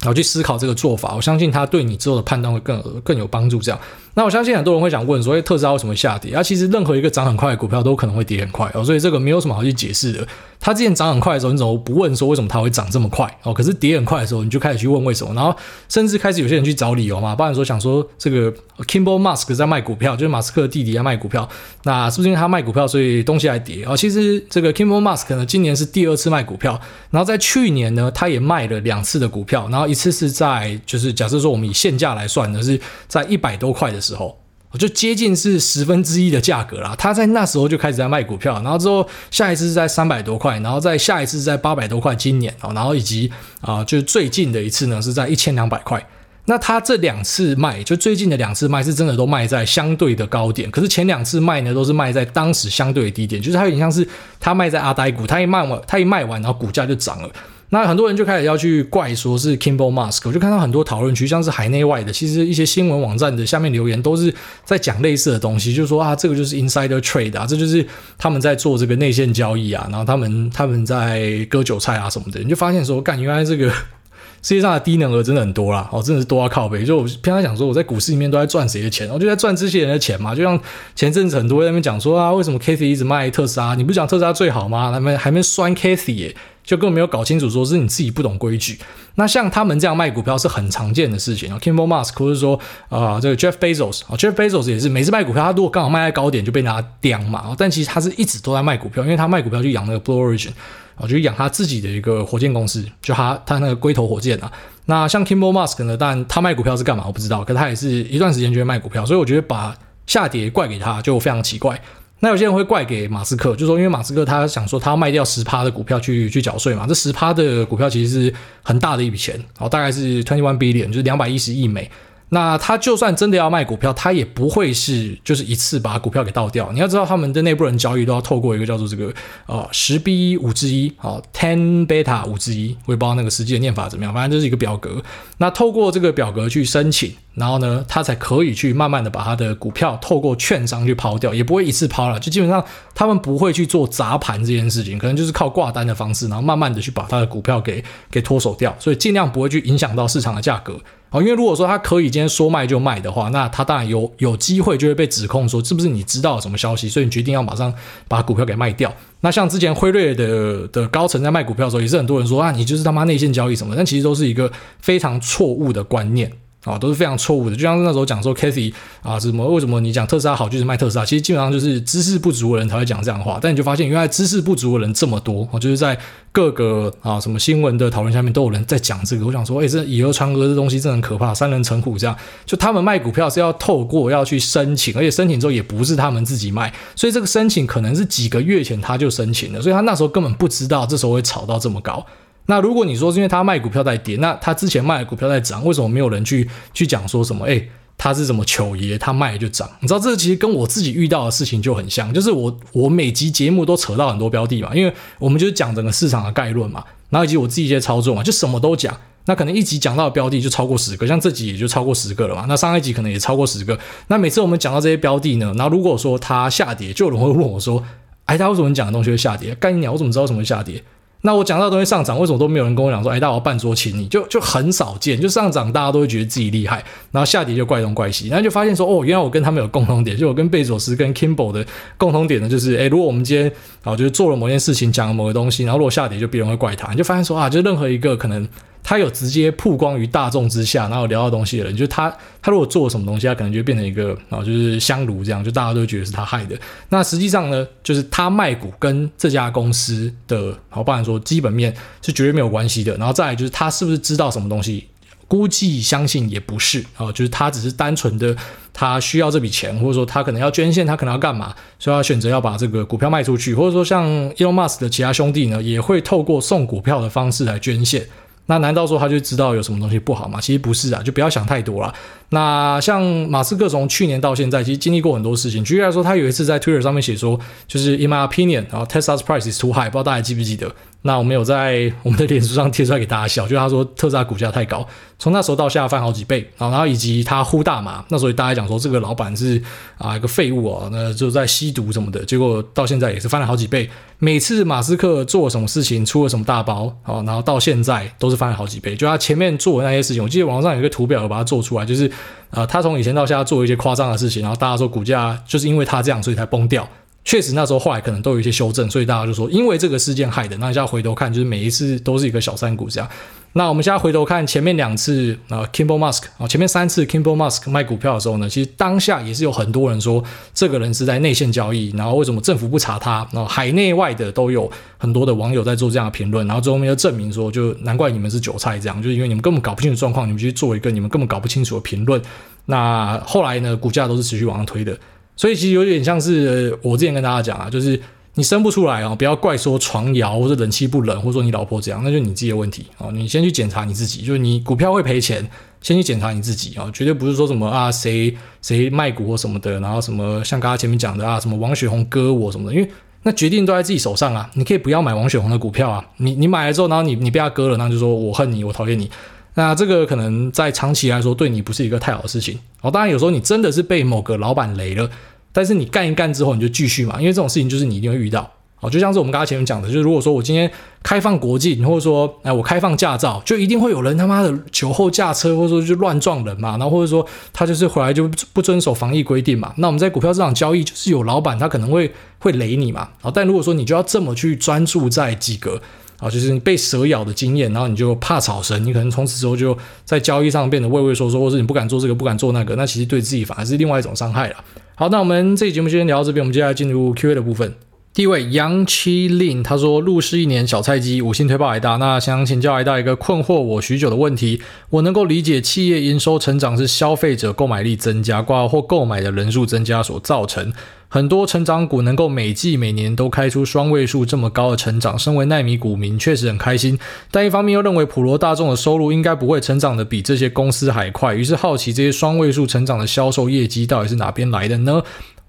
[0.00, 3.60] 然后去思考这个做法，我相信他对你之后的判断会更更有帮助。
[3.60, 3.78] 这样。
[4.18, 6.32] 那我相信很多人会想问说，特斯拉为什么下跌？
[6.34, 10.26] 啊，其实任何一个涨很快的股票都可能会跌很快哦，所以这个没有什么好去解释的。
[10.58, 13.52] 它之前涨很快的时候，你怎么不问说为什么它会涨这么快哦？
[13.52, 15.54] 可是跌很快的时候，你就开始去问为什么，然后
[15.90, 17.36] 甚至开始有些人去找理由嘛。
[17.36, 18.50] 不然说想说这个
[18.86, 21.46] Kimball Musk 在卖股票，就是马斯克的弟弟在卖股票，
[21.82, 23.84] 那是不是因为他卖股票所以东西还跌？
[23.84, 34.38] 哦，其实这个 Kimball Musk 呢，今年是第二次卖股票，然后在去年呢，他也卖了两次的股票，然后一次是在就是假设说我们以现价来算呢，是在一百多块的时候。
[34.72, 46.04] 我就接近是十分之一的价格啦，他在那时候就开始在卖股票，然后之后下一次是在三百多块，然后再下一次是在八百多块，今年哦，然后以及啊，就是最近的一次呢是在一千两百块。
[46.44, 54.06] 那他这两次卖，就最近的两次卖是真的都卖在相对的高点，可是前两次卖呢都是卖在当时相对的低点，就是他有点像是
[54.38, 57.30] 他卖在阿呆股，他一卖完，他一卖完，然后股价就涨了。
[57.70, 64.32] 那很多人就开始要去怪说是 Kimball Musk，我就看到很多讨论区，像是海内外的，其实一些新闻网站的下面留言都是
[64.64, 67.84] 在讲类似的东西，就是说啊，这个就是 insider trade 啊，这就是
[68.16, 73.68] 他们在做这个内线交易啊，然后他们他们在割韭菜啊什么的，你就发现说，干，原来这个
[74.42, 76.84] 世界上的低能儿真的很多啦，哦，真的是多到靠北。
[76.84, 80.36] 就我平常想说，我在股市里面都在赚谁的钱，我就在赚这些人的钱嘛。
[80.36, 80.60] 就像
[80.94, 83.74] 前阵子很多人在那边讲说啊，为什么 Cathy 一直卖特斯拉？
[83.74, 84.92] 你不是讲特斯拉最好吗？
[84.92, 86.36] 他们还没酸 Cathy 耶。
[86.66, 88.78] 就根本没有搞清楚，说是你自己不懂规矩。
[89.14, 91.58] 那像他们这样卖股票是很常见的事情啊。
[91.58, 97.54] Kimbo Musk 或者说啊、这个 Jeff Bezos 啊，Jeff Bezos 也是每次卖股票，他如果刚好卖在高点，就被人家刁嘛。
[97.56, 100.50] 但其实他是一直都在卖股票，因为他卖股票就养那个 Blue Origin
[100.96, 104.52] 啊，就养他自己的一个火箭公司，就他他那个龟头火箭啊。
[104.86, 107.04] 那像 Kimbo Musk 呢，但他卖股票是干嘛？
[107.06, 107.44] 我不知道。
[107.44, 109.74] 可他也是一段时间就会卖股票，所以我觉得把
[110.06, 111.80] 下跌怪给他就非常奇怪。
[112.20, 121.90] 那有些人会怪给马斯克，就说因为马斯克他想说他要卖掉十趴的股票去去缴税嘛，这十趴的股票其实是很大的一笔钱，哦，大概是 twenty one billion，就是两百一十亿美。
[122.30, 126.72] 那他就算真的要卖股票，他也不会是就是一次把股票给倒掉。
[126.72, 129.14] 你要知道他们的内部人交易都要透过一个叫做这个
[129.46, 135.00] 呃十 B 五之一，好 ten beta 五之一，我也不知道那个实际的念法怎么样，反正就是一个表格。
[135.38, 137.14] 那透过这个表格去申请。
[137.36, 150.80] 然后呢，他才可以去慢慢的把他的股票透过券商去抛掉，也不会一次抛了，就基本上他们不会去做砸盘这件事情，可能就是靠挂单的方式，然后慢慢的去把他的股票给给脱手掉，所以尽量不会去影响到市场的价格。
[151.10, 157.72] 哦，因为如果说他可以今天说卖就卖的话，那他当然有有机会就会被指控说是不是你知道什么消息，所以你决定要马上
[158.08, 158.92] 把股票给卖掉。
[159.20, 166.32] 那像之前辉瑞的的高层在卖股票的时候，也是很多人说啊，你就是他妈内线交易什么，但其实都是一个非常错误的观念。
[166.66, 167.54] 啊，都是非常错误的。
[167.56, 171.06] 就像是那时候讲说，Kathy 啊，什么为什么你讲特斯拉好就是卖特斯拉？
[171.06, 173.38] 其实基本上就是知识不足的人才会讲这样的话。
[173.40, 175.96] 但你就发现，原来知识不足的人这么多，我，就是在
[176.32, 179.24] 各个啊什么新闻的讨论下面都有人在讲这个。
[179.24, 182.16] 我想说，哎，这以讹传讹这东西真的很可怕，三人成虎这样。
[182.44, 192.04] 就他们卖股票是要透过要去申请，而且申请之后也不是他们自己卖，所以这个申请可能是几个月前他就申请了，所以他那时候根本不知道这时候会炒到这么高。
[192.46, 197.44] 那如果你说是因为他卖股票在跌，那他之前卖的股票在涨，为什么没有人去去讲说什么？
[197.46, 199.68] 诶，他是什么糗爷，他卖了就涨？
[199.80, 208.96] 你知道这其实跟我自己遇到的事情就很像，就是我 我每集节目都扯到很多标的嘛，因为我们就是讲整个市场的概论嘛，然后以及我自己一些操作嘛，就什么都讲。
[209.28, 212.44] 那可能一集讲到的标的就超过十个，像这集也就超过十个了嘛。
[212.48, 213.76] 那上一集可能也超过十个。
[214.06, 217.82] 那每次我们讲到这些标的呢，然后如果说它下跌，就有人会问我说
[218.26, 219.52] ：“哎，他为什么你讲的东西会下跌？
[219.56, 220.80] 干你鸟，我怎么知道什么会下跌？”
[221.22, 225.20] 那我讲到东西上涨，为什么都没有人跟我讲说，哎，大家要办桌请你，就就很少见。
[225.20, 233.50] 就上涨，大家都会觉得自己厉害，然后下跌就怪东怪西，然后就发现说，哦，原来我跟他们有共同点，就我跟贝佐斯跟 Kimball 的共同点呢，就是，哎，如果我们今天
[233.82, 238.46] 啊，就是做了某件事情，讲了某个东西，然后如果下跌，就别人会怪他，你就发现说啊，就任何一个可能。
[238.88, 242.08] 他有直接曝光于大众之下，然后聊到东西的人，就是他，
[242.40, 246.56] 他如果做什么东西，他可能就变成一个啊，就是香炉这样，就大家都觉得是他害的。
[246.88, 252.96] 那实际上呢，就是他卖股跟这家公司的，好，不然说基本面是绝对没有关系的。
[252.96, 254.86] 然后再来就是他是不是知道什么东西，
[255.26, 258.36] 估计相信也不是啊，就是他只是单纯的
[258.72, 268.06] 他需要这笔钱，或者说他可能要捐献，他可能要干嘛，所以他选择要把这个股票卖出去，或者说像 Elon Musk 的其他兄弟呢，也会透过送股票的方式来捐献。
[268.46, 270.40] 那难道说他就知道有什么东西不好吗？
[270.40, 271.92] 其实不是啊，就不要想太多了。
[272.30, 275.62] 那像马斯克从去年到现在，其实经历过很多事情。
[275.64, 280.72] 举例来说，他有一次在 Twitter 上面写说，就是 In my opinion，然后 Tesla's price is too high，不知道大家记不记得？
[281.06, 284.86] 那我们有在我们的脸书上贴出来给大家笑，就是他说特斯拉股价太高，
[285.18, 289.62] 从那时候到现在翻好几倍啊，然后以及他呼大麻，那时候大家讲说这个老板是
[289.96, 293.88] 啊一个废物啊，那就在吸毒什么的，结果到现在也是翻了好几倍。
[294.18, 298.96] 每次马斯克做什么事情，出了什么大包啊，然后到现在都是翻了好几倍。
[298.96, 302.10] 就他前面做的那些事情，我记得网上有一个图表，有把它做出来，就是
[302.50, 306.88] 啊，他从以前到现在做一些夸张的事情，然后大家说股价就是因为他这样，所以才崩掉。
[307.26, 310.56] 确实，那时候后来可能都有一些修正，所以大家就说，因为这个事件害的。
[310.58, 313.10] 那现在回头看，就是每一次都是一个小山股这样。
[313.54, 320.22] 那我们现在回头看前面两次啊，Kimball Musk 啊，前面三次 Kimball Musk 卖股票的时候呢，其实当下也是有很多人说，
[320.54, 323.26] 这个人是在内线交易，然后为什么政府不查他？
[323.32, 332.22] 然后海内外的都有很多的网友在做这样的评论，然后最后面又证明说，就难怪你们是韭菜这样，就是因为你们根本搞不清楚状况，你们去做一个你们根本搞不清楚的评论。
[332.66, 334.96] 那后来呢，股价都是持续往上推的。
[335.36, 338.00] 所以其实有点像是我之前跟大家讲啊，就是
[338.34, 343.08] 你生不出来啊，不要怪说床摇或者冷气不冷，或者说你老婆这样，那就你自己的问题啊。
[343.12, 345.46] 你先去检查你自己，就是你股票会赔钱，
[345.80, 352.90] 先去检查你自己啊，绝对不是说什么啊谁谁卖股或什么的，然后什么像刚刚前面讲的啊，什么王雪红割我什么的，因为
[353.22, 354.50] 那决定都在自己手上啊。
[354.54, 359.10] 你可以不要买王雪红的股票啊，你你买了之后，然后你你被他割了，那就说我恨你，我讨厌你。
[359.56, 362.90] 那这个可能在长期来说对你不是一个太好的事情哦。
[362.90, 365.10] 当然有时候你真的是被某个老板雷了。
[365.52, 368.46] 但是你干一干之后，你就继续嘛，因为这种事情就是你一定会遇到。
[368.74, 370.70] 好，就像是我们刚才前面讲的，就是如果说我今天
[371.02, 379.72] 开放国际，或者说哎我开放驾照，就一定会有人他妈的酒后驾车，或者说就乱撞人嘛，然后或者说他就是回来就不遵守防疫规定嘛。
[379.78, 383.08] 那我们在股票市场交易，就是有老板他可能会会雷你嘛。
[383.22, 385.80] 好，但如果说你就要这么去专注在几个。
[386.18, 394.56] 啊，就是你被蛇咬的经验，然后你就怕草绳，你可能从此之后就在交易上变得畏畏缩缩，或者你不敢做这个，不敢做那个，那其实对自己反而是另外一种伤害了。
[394.94, 397.74] 好，那我们这期节目就先聊到这边，我们接下来进入 Q&A 的部分。
[398.16, 410.72] 第一位杨七令他说，入市一年小菜鸡，五星推爆癌大，那想请教癌大一个困惑我许久的问题，我能够理解企业营收成长是消费者购买力增加，挂或购买的人数增加所造成。
[411.08, 416.98] 很多成长股能够每季每年都开出双位数这么高的成长，身为奈米股民确实很开心。
[417.30, 425.02] 但一方面又认为普罗大众的收入应该不会成长的比这些公司还快，于是好奇这些双位数成长的销售业绩到底是哪边来的呢？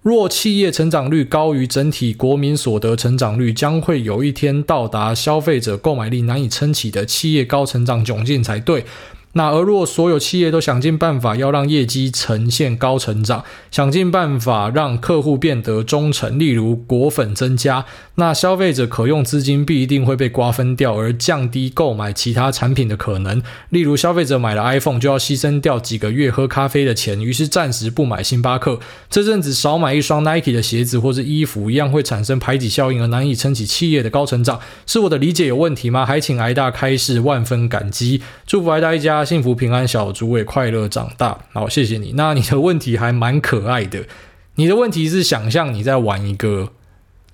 [0.08, 8.86] 若企业成长率高于整体国民所得成长率，将会有一天到达消费者购买力难以撑起的企业高成长窘境才对。
[9.38, 23.43] 那而如果所有企业都想尽办法要让业绩呈现高成长，想尽办法让客户变得忠诚，例如果粉增加，那消费者可用资金必定会被瓜分掉，而降低购买其他产品的可能。
[23.69, 34.60] 例如消费者买了 iPhone 就要牺牲掉几个月喝咖啡的钱，于是暂时不买星巴克，这阵子少买一双 Nike 的鞋子或是衣服，一样会产生排挤效应而难以撑起企业的高成长。
[34.88, 36.04] 是我的理解有问题吗？
[36.04, 39.26] 还请挨大开示，万分感激，祝福挨大一家。
[39.27, 41.37] 幸福平安，小猪也快乐长大。
[41.51, 42.13] 好，谢谢你。
[42.15, 44.05] 那你的问题还蛮可爱的。
[44.55, 46.71] 你的问题是想象你在玩一个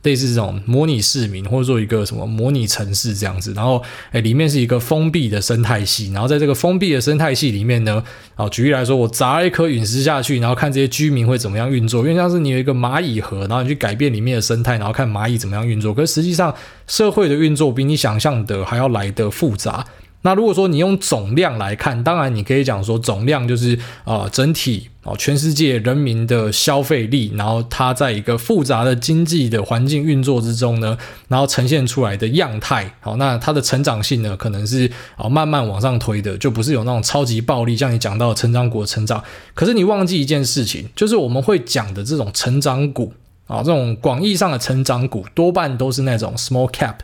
[0.02, 3.54] 类似这种模拟市民，或者说一个什么模拟城市这样子。
[3.54, 6.12] 然后，诶，里面是一个封闭的生态系。
[6.12, 8.04] 然后在这个封闭的生态系里面呢，
[8.36, 12.02] 啊，举例来说，我砸了一颗陨石下去，然后看这些居民会怎么样运作。
[12.02, 15.94] 因为像是你有一个蚂蚁盒，然后你去改变里面的生态，然后看蚂蚁怎么样运作。
[15.94, 16.54] 可实际上，
[16.88, 19.86] 社会的运作比你想象的还要来得复杂。
[20.24, 32.94] 那如果说你用总量来看，当然你可以讲说总量就是啊、整体哦全世界人民的消费力，然后它在一个复杂的经济的环境运作之中呢，然后呈现出来的样态。
[33.02, 39.22] 好，那它的成长性呢，可能是啊慢慢往上推的，就不是有那种超级暴力，像你讲到成长股的成长。
[39.54, 43.12] 可是你忘记一件事情，就是我们会讲的这种成长股
[43.48, 46.96] 啊，这种广义上的成长股，多半都是那种 small cap，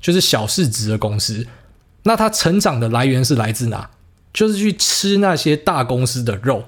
[0.00, 1.46] 就是小市值的公司。
[2.04, 3.90] 那他成长的来源是来自哪？
[4.32, 6.64] 就是去吃那些大公司的肉。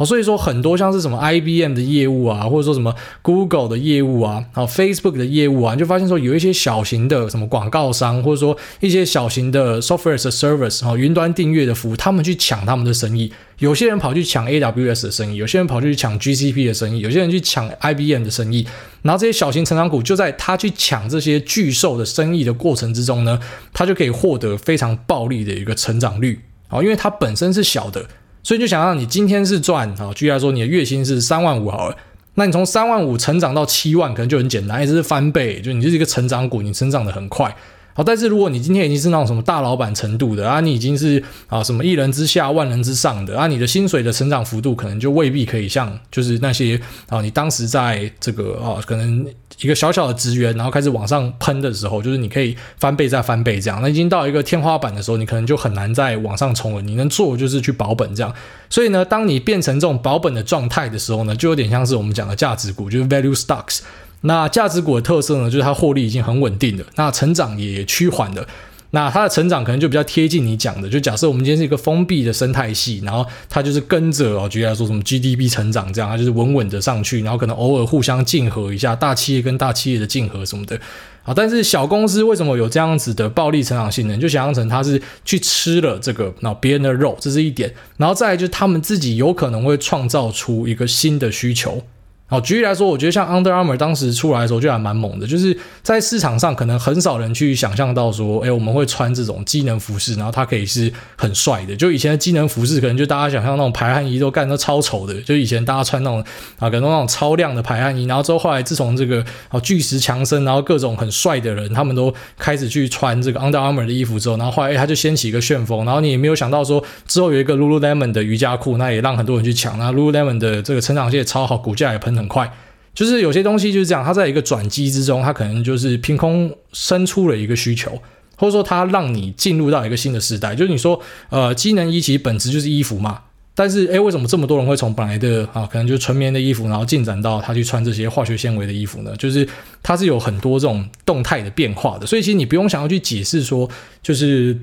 [0.00, 13.30] 好，所以说很多像是什么 IBM 的业务啊，或者说什么 Google 的业务啊，好 Facebook 的业务啊，就发现说有一些小型的什么广告商，或者说一些小型的 Software service 哈，云端订阅的服务，他们去抢他们的生意。
[13.58, 18.66] 有些人跑去抢 AWS 的生意，有些人跑去抢 GCP 的生意，有些人去抢 IBM 的生意。
[19.02, 23.38] 然后这些小型成长股就在他去抢这些巨兽的生意的过程之中呢，
[23.74, 28.06] 他就可以获得非常暴利的一个成长率啊，因为它本身是小的。
[28.42, 31.96] 所以就想让你今天是赚啊，举例来说，你的月薪是三万五好了，
[32.34, 37.54] 那你从三万五成长到七万，可能就很简单，也就是翻倍，就你就是一个成长股，你成长的很快。
[37.92, 49.26] 好，但是如果你今天已经是那种什么大老板程度的啊，你已经是啊什么一人之下万人之上的啊，你的薪水的成长幅度可能就未必可以像就是那些啊，你当时在这个啊可能
[49.60, 53.80] 一个小小的职员，然后开始往上喷的时候，就是你可以翻倍再翻倍这样。
[53.82, 56.82] 那已经到一个天花板的时候，你可能就很难再往上冲了。
[56.82, 58.34] 你能做的就是去保本这样。
[58.68, 63.80] 所以呢，当你变成这种保本的状态的时候呢，就有点像是我们讲的价值股，就是 value stocks。
[64.22, 68.46] 那价值股的特色呢，就是它获利已经很稳定了，那成长也趋缓了。
[68.92, 80.80] 那它的成长可能就比较贴近你讲的，就假设我们今天是一个封闭的生态系，然后它就是跟着哦，举例来说什么 GDP 成长这样，它就是稳稳的上去，然后可能偶尔互相竞合一下，大企业跟大企业的竞合什么的。
[81.22, 84.16] 啊，但是小公司为什么有这样子的暴力成长性呢？
[84.16, 91.84] 就想象成它是去吃了这个那别人的肉，这是一点，然后再来就是他们自己有可能会创造出一个新的需求。
[92.30, 101.74] 好，举例来说，我觉得像 Under Armour 当时出来的时候就还蛮猛的，就是在市场上可能很少人去想象到说，哎，我们会穿这种机能服饰，然后它可以是很帅的。
[101.74, 106.20] 就以前的机能服饰，可能就大家想象那种排汗衣都干得超丑的，就以前大家穿那种
[106.60, 122.52] 啊，可能那种超亮的排汗衣，然后之后后来自从这个啊巨石强森，然后各种很帅的人，他们都开始去穿这个 Under Armour 的衣服之后，然后后来，他就掀起一个旋风，然后你也没有想到说之后有一个 Lululemon 的瑜伽裤，那也让很多人去抢，那 Lululemon 的这个成长性也超好，股价也喷很快。
[122.92, 127.90] 就是有些东西就是这样，它在一个转机之中，它可能就是凭空生出了一个需求，
[128.36, 130.54] 或者说它让你进入到一个新的时代。
[130.54, 133.20] 就是你说，呃，机能衣其实本质就是衣服嘛，
[133.54, 139.14] 但是诶，为什么这么多人会从本来的啊，可能就是纯棉的衣服，然后进展到他去穿这些化学纤维的衣服呢？
[139.16, 139.48] 就是
[139.82, 143.68] 它是有很多这种动态的变化的，所以其实你不用想要去解释说，
[144.02, 144.58] 就是。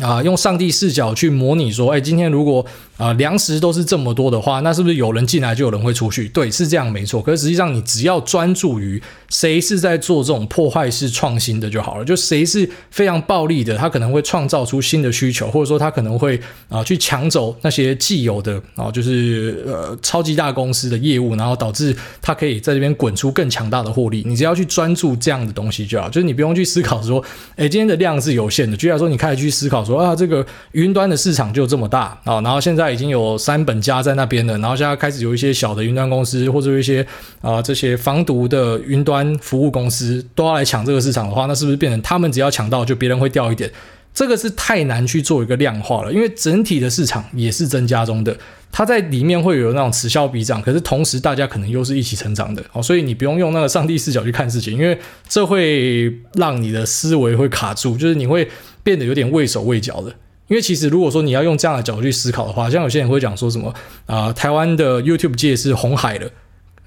[0.00, 2.64] 啊，用上帝视角去模拟说，哎，今天如果
[2.96, 6.28] 啊粮食都是这么多的话，那是不是有人进来就有人会出去？
[6.28, 7.20] 对，是这样没错。
[7.20, 12.04] 可是实际上，你只要专注于谁是在做这种破坏式创新的就好了。
[12.04, 24.22] 就谁是非常暴力的，他可能会创造出新的需求，或者说他可能会啊去抢走那些既有的啊，就是呃超级大公司的业务，然后导致他可以在这边滚出更强大的获利。
[24.24, 27.20] 你只要去专注这样的东西就好，就是你不用去思考说，
[27.56, 28.76] 哎，今天的量是有限的。
[28.76, 29.87] 就像说，你开始去思考。
[29.88, 37.04] 说啊，这个云端的市场就这么大啊，然后现在已经有三本家在那边了，然后现在开始有一些小的云端公司或者一些
[37.40, 43.70] 啊这些防毒的云端服务公司都要来抢这个市场的话，那是不是变成他们只要抢到，就别人会掉一点？
[44.18, 48.36] 这个是太难去做一个量化了，因为整体的市场也是增加中的，
[48.72, 58.48] 它在里面会有那种此消彼长，可是同时大家可能又是一起成长的哦，所以你不用用那个上帝视角去看事情，因为这会让你的思维会卡住，就是你会
[58.82, 60.12] 变得有点畏手畏脚的。
[60.48, 63.72] 因为其实如果说你要用这样的角度去思考的话，像有些人会讲说什么
[64.06, 66.28] 啊、台湾的 YouTube 界是红海了。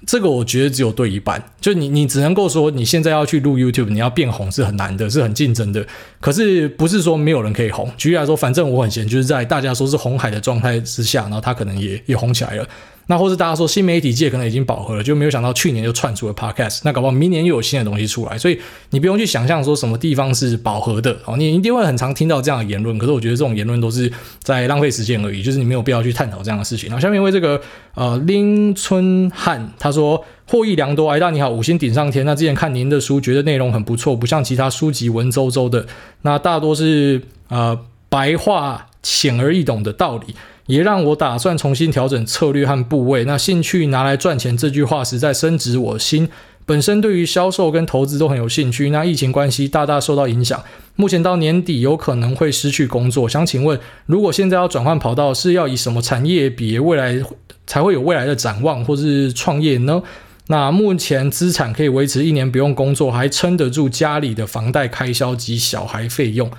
[0.06, 5.86] 这个我觉得只有对一半，就你你只能够说你现在要去录 YouTube，你要变红是很难的，是很竞争的。
[6.20, 7.90] 可是不是说没有人可以红。
[7.96, 12.68] 举例来说，反正我很闲，就是在大家说是红海的状态之下，然后他可能也也红起来了。
[13.06, 18.58] 那或是大家说新媒体界可能已经饱和了，就没有想到去年就窜出了 Podcast，那搞不好明年又有新的东西出来，所以
[18.90, 26.88] 你不用去想象说什么地方是饱和的哦，你一定会很常听到这样的言论，可是我觉得这种言论都是在浪费时间而已，就是你没有必要去探讨这样的事情。
[26.88, 27.60] 然后下面为这个
[27.94, 32.24] 呃林春汉他说获益良多，哎大你好，五星顶上天。
[32.24, 35.86] 那之前看您的书，觉得内容很不错，不像其他书籍文绉绉的，
[36.22, 37.78] 那大多是呃
[38.08, 40.34] 白话浅而易懂的道理。
[40.72, 43.26] 也让我打算重新调整策略和部位。
[43.26, 46.26] 那兴趣拿来赚钱这句话实在深植我心。
[46.64, 48.88] 本身对于销售跟投资都很有兴趣。
[48.88, 50.64] 那疫情关系大大受到影响，
[50.96, 53.28] 目前到年底有可能会失去工作。
[53.28, 57.22] 想请问，如果现在要转换跑道，是要以什么产业别未来
[57.66, 60.02] 才会有未来的展望，或是创业呢？
[60.46, 66.50] 那目前资产可以维持一年不用工作，还撑得住家里的房贷开销及小孩费用。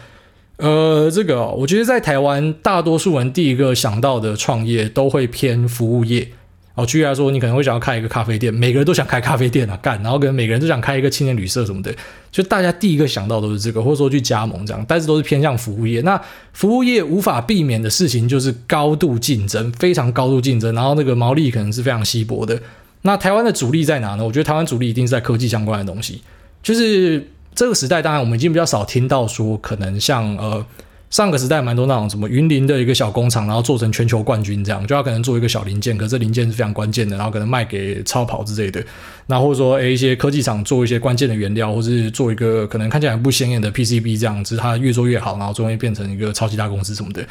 [0.63, 6.25] 呃，这个我觉得在台湾，大多数人第一个想到的创业都会偏服务业。
[6.75, 11.93] 哦，举例来说，你可能会想要开一个咖啡店，每个人都想开咖啡店啊，干，然后可能每个人都想开一个青年旅社什么的，
[12.31, 15.99] 就大家第一个想到都是这个，或者说去加盟这样，但是都是偏向服务业。
[16.01, 16.19] 那
[16.53, 22.57] 服务业无法避免的事情就是高度竞争，非常高度竞争，然后那个毛利可能是非常稀薄的。
[23.01, 24.25] 那台湾的主力在哪呢？
[24.25, 26.21] 我觉得台湾主力一定是在科技相关的东西，
[26.63, 27.27] 就是。
[27.55, 30.65] 这个时代，当然我们已经比较少听到说，可能像呃
[31.09, 38.83] 上个时代蛮多那种什么云林的一个小工厂，然后做成全球冠军这样，就要可能做一个小零件，可是这零件是非常关键的，然后可能卖给超跑之类的。
[39.27, 47.23] 那或者说，诶一些科技厂做一些关键的原料，或是做一个可能看起来很不显眼的 PCB 这样子，它越做越好，然后终于变成一个超级大公司什么的。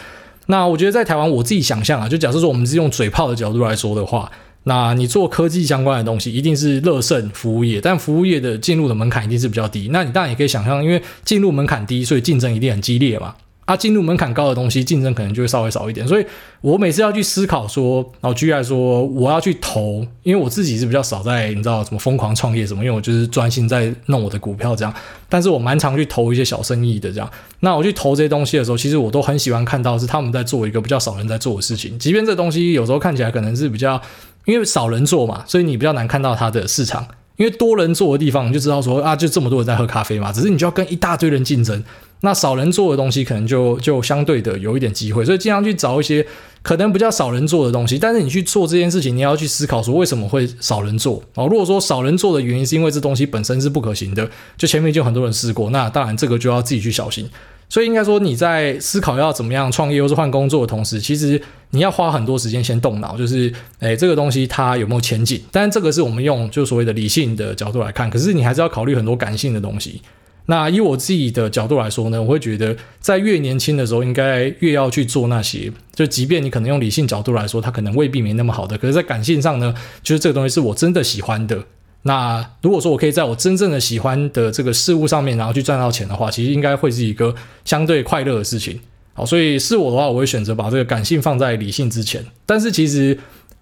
[0.47, 4.31] 那我觉得在台湾，我自己想象啊，就假设说我们是用嘴炮的角度来说的话。
[4.65, 9.89] 那你做科技相关的东西，一定是乐胜服务业，但服务业的进入的门槛一定是比较低。
[9.91, 13.35] 那你当然也可以想象，因为进入门槛低，所以竞争一定很激烈嘛。
[13.65, 16.07] 啊，进入门槛高的东西，竞争可能就会稍微少一点。
[16.07, 16.27] 所以
[16.61, 24.93] 我每次要去思考说，然后举例说，我要去投，因为我自己是比较少在你知道什么疯狂创业什么，因为我就是专心在弄我的股票这样。
[25.29, 27.31] 但是我蛮常去投一些小生意的这样。
[27.61, 34.01] 那我去投这些东西的时候，其实我都很喜欢看到是他们在做一个比较少人在做的事情，即便这东西有时候看起来可能是比较。
[34.45, 37.07] 因为少人做嘛，所以你比较难看到它的市场。
[37.37, 40.31] 因为多人做的地方，你就知道说啊，就这么多人在喝咖啡嘛。
[40.31, 41.83] 只是你就要跟一大堆人竞争。
[42.21, 45.25] 那少人做的东西，可能就就相对的有一点机会。
[45.25, 46.25] 所以尽量去找一些
[46.63, 47.99] 可能比较少人做的东西。
[47.99, 51.49] 但是你去做这件事情，你要去思考说为什么会少人做哦。
[51.49, 57.29] 如果说少人做的原因是因为这东西本身是不可行的，就前面就很多人试过，那当然这个就要自己去小心。
[57.73, 65.41] 所以应该说你在思考要怎么样创业或是换工作的同时，其实你要花很多时间先动脑，就是诶这个东西它有没有前景？
[65.51, 70.03] 但这个是我们用就所谓的理性的角度来看，可是你还是要考虑很多感性的东西。
[70.45, 81.65] 那以我自己的角度来说呢，我会觉得在越年轻的时候，应该越要去做那些，就即便你可能用理性角度来说，它可能未必没那么好的，可是在感性上呢，就是这个东西是我真的喜欢的。
[82.05, 87.33] 那如果说我可以在我真正的喜欢的这个事物上面，然后去赚到钱的话，其实应该会是一个
[87.65, 88.81] 相对快乐的事情。
[89.15, 92.25] 好，所以是我的话，我会选择把这个感性放在理性之前。
[92.45, 93.17] 但是其实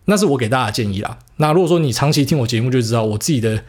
[0.07, 1.18] 那是我给大家的建议啦。
[1.36, 3.62] 那如果说你长期听我节目，就知道我自己的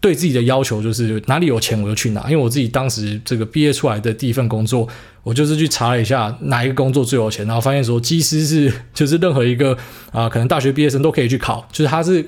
[0.00, 2.22] 对自己的要求就是哪里有钱我就去哪。
[2.30, 4.88] 因为我自己当时这个毕业出来的第一份工作，
[5.22, 9.76] 我就是去查了一下哪一个工作最有钱，然后发现说机师是就是任何一个
[10.12, 12.24] 啊、可能大学毕业生都可以去考，就是它是。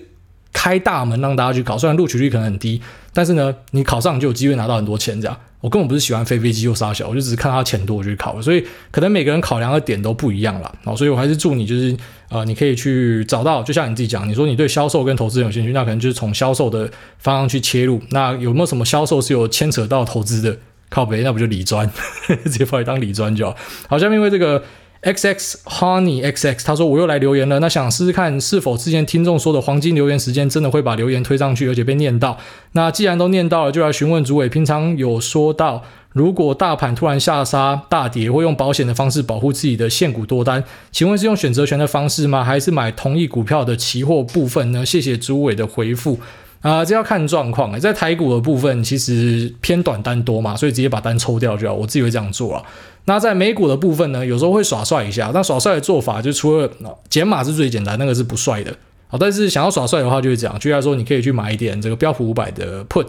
[0.56, 2.80] 开大门让大家去考，虽然录取率可能很低，
[3.12, 5.20] 但是呢，你考上就有机会拿到很多钱。
[5.20, 8.40] 这样，我根本不是喜欢飞飞机又杀小，我就只是看他钱多我就去考了。
[8.40, 10.72] 所以可能每个人考量的点都不一样啦。
[10.84, 11.94] 哦，所以我还是祝你就是
[12.30, 18.00] 呃，你可以去找到，就像你自己讲，你说你对销售跟投资有兴趣，那可能就是从销售的方向去切入。
[18.12, 20.56] 那有没有什么销售是有牵扯到投资的？
[20.88, 21.90] 靠北，那不就理专，
[22.44, 23.54] 直接把你当理专就好。
[23.88, 24.62] 好，下面因为这个。
[25.02, 32.38] X X Honey X X，他说我又来留言了，那想试试看是否之前听众说的黄金留言时间真的会把留言推上去，而且被念到。
[32.72, 42.42] 那既然都念到了，就来询问主委，平常有说到，如果大盘突然下杀大跌，会用保险的方式保护自己的现股多单，请问是用选择权的方式吗？
[42.42, 44.84] 还是买同一股票的期货部分呢？
[44.84, 46.18] 谢谢主委的回复。
[46.62, 47.78] 啊、呃，这要看状况。
[47.78, 51.74] 在台股的部分，其实偏短单多嘛，所以直接把单抽掉就好。
[51.74, 52.62] 我自己会这样做啊。
[53.06, 55.30] 那在美股的部分呢，有时候会耍帅一下。
[55.32, 56.70] 那耍帅的做法，就除了
[57.08, 58.72] 减码是最简单，那个是不帅的。
[59.08, 60.58] 好，但是想要耍帅的话，就是这样。
[60.58, 63.08] 举例说，你可以去买一点这个标普五百的 put，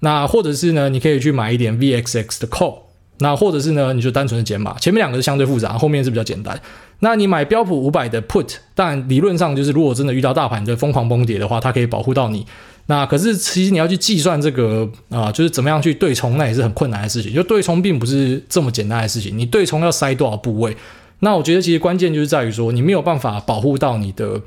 [0.00, 2.78] 那或者是呢，你可以去买一点 VXX 的 call。
[3.20, 6.60] 那或者是呢，你就单纯的减码，前面两个是相对复杂，后面是比较简单。
[7.00, 12.46] 那你买标普五百的 put，但理论上就是如果真的遇到大盘的疯狂崩跌的话，它可以保护到你。
[12.86, 17.34] 那可是其实你要去计算这个啊、就是怎么样去对冲，那也是很困难的事情。
[17.34, 20.76] 就对冲并不是这么简单的事情，你对冲要塞多少部位？
[21.20, 24.40] 那我觉得其实关键就是在于说，你没有办法保护到你的。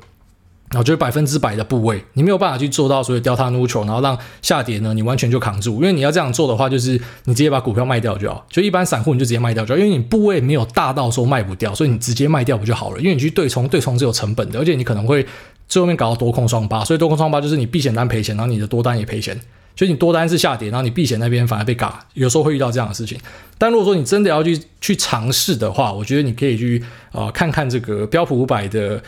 [0.72, 5.74] 然后就是百分之百的部位，你没有办法去做到所谓 delta neutral，然后让下跌呢，你完全就扛住。
[5.74, 6.92] 因为你要这样做的话，就是
[7.24, 8.46] 你直接把股票卖掉就好。
[8.48, 12.98] 就一般散户你就直接卖掉就好，因为你部位没有大到说卖不掉，所以你直接卖掉不就好了？
[13.00, 15.26] 因为你去对冲，对冲是有成本的，而且你可能会
[15.68, 16.82] 最后面搞到多空双八。
[16.82, 19.38] 所以多空双八就是你避险单赔钱，然后你的多单也赔钱。
[19.76, 23.18] 所以你多单是下跌，然后你避险那边反而被嘎，有时候会遇到这样的事情。
[23.58, 29.02] 但如果说你真的要去去尝试的话，我觉得你可以去、呃、看看这个标普五百的。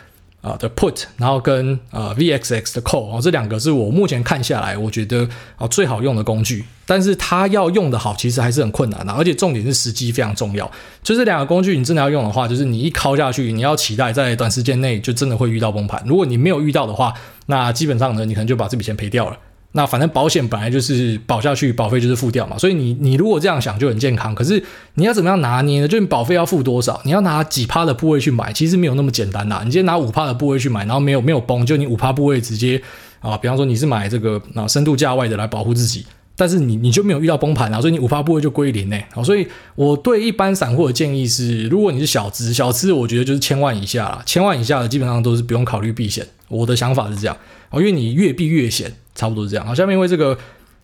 [0.45, 5.27] 啊的 put，然后跟呃 VXX 的 call，哦，这两个是我目前看下来我觉得
[5.57, 10.71] 啊最好用的工具，但是它要用的好，其实还是很困难的，而且重点是时机非常重要。
[11.03, 16.03] 就这两个工具，你真的要用的话，就是你一敲下去，你要期待在短时间内就真的会遇到崩盘。
[16.07, 17.15] 如果你没有遇到的话，
[17.47, 19.37] 那基本上呢，你可能就把这笔钱赔掉了。
[19.77, 24.33] 那反正保险本来就是保下去，保费就是付掉嘛，所以你你如果这样想就很健康。
[24.33, 24.63] 可是
[24.95, 25.89] 你要怎么样拿捏呢？
[25.89, 27.03] 就你保费要付多少？
[27.05, 29.63] 你要拿几趴的部位去买，其实没有那么简单呐。
[29.65, 32.81] 你今天拿五趴的部位去买，然后没有没有崩，就你五趴部位直接
[33.19, 36.07] 啊，比方说你是买这个啊深度价外的来保护自己，
[36.37, 38.97] 但是你你就没有遇到崩盘啊，所以你五趴部位就归零呢。
[39.11, 39.45] 好，所以
[39.75, 46.25] 我对一般散户的建议是，如果你是小资，小资我觉得就是千万以下啦，千万以下的基本上都是不用考虑避险。
[46.47, 47.37] 我的想法是这样，
[47.73, 48.95] 因为你越避越险。
[49.15, 49.67] 差不多是这样。
[49.67, 50.37] 好，下面因为这个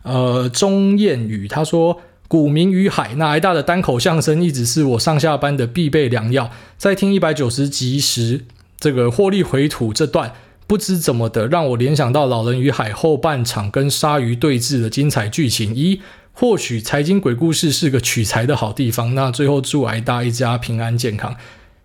[0.03, 6.51] 呃钟艳宇他说，股民与海，那挨大的单口相声一直是我上下班的必备良药。
[6.79, 8.43] 在听一百九十集时，
[8.79, 10.33] 这个获利回吐这段
[10.67, 15.75] 不知怎么的，让我联想到《老人与海》后半场跟鲨鱼对峙的精彩剧情。
[15.75, 16.01] 一，
[16.33, 19.17] 或许财经鬼故事是个取材的好地方。
[19.17, 21.35] 那最后祝挨大一家平安健康。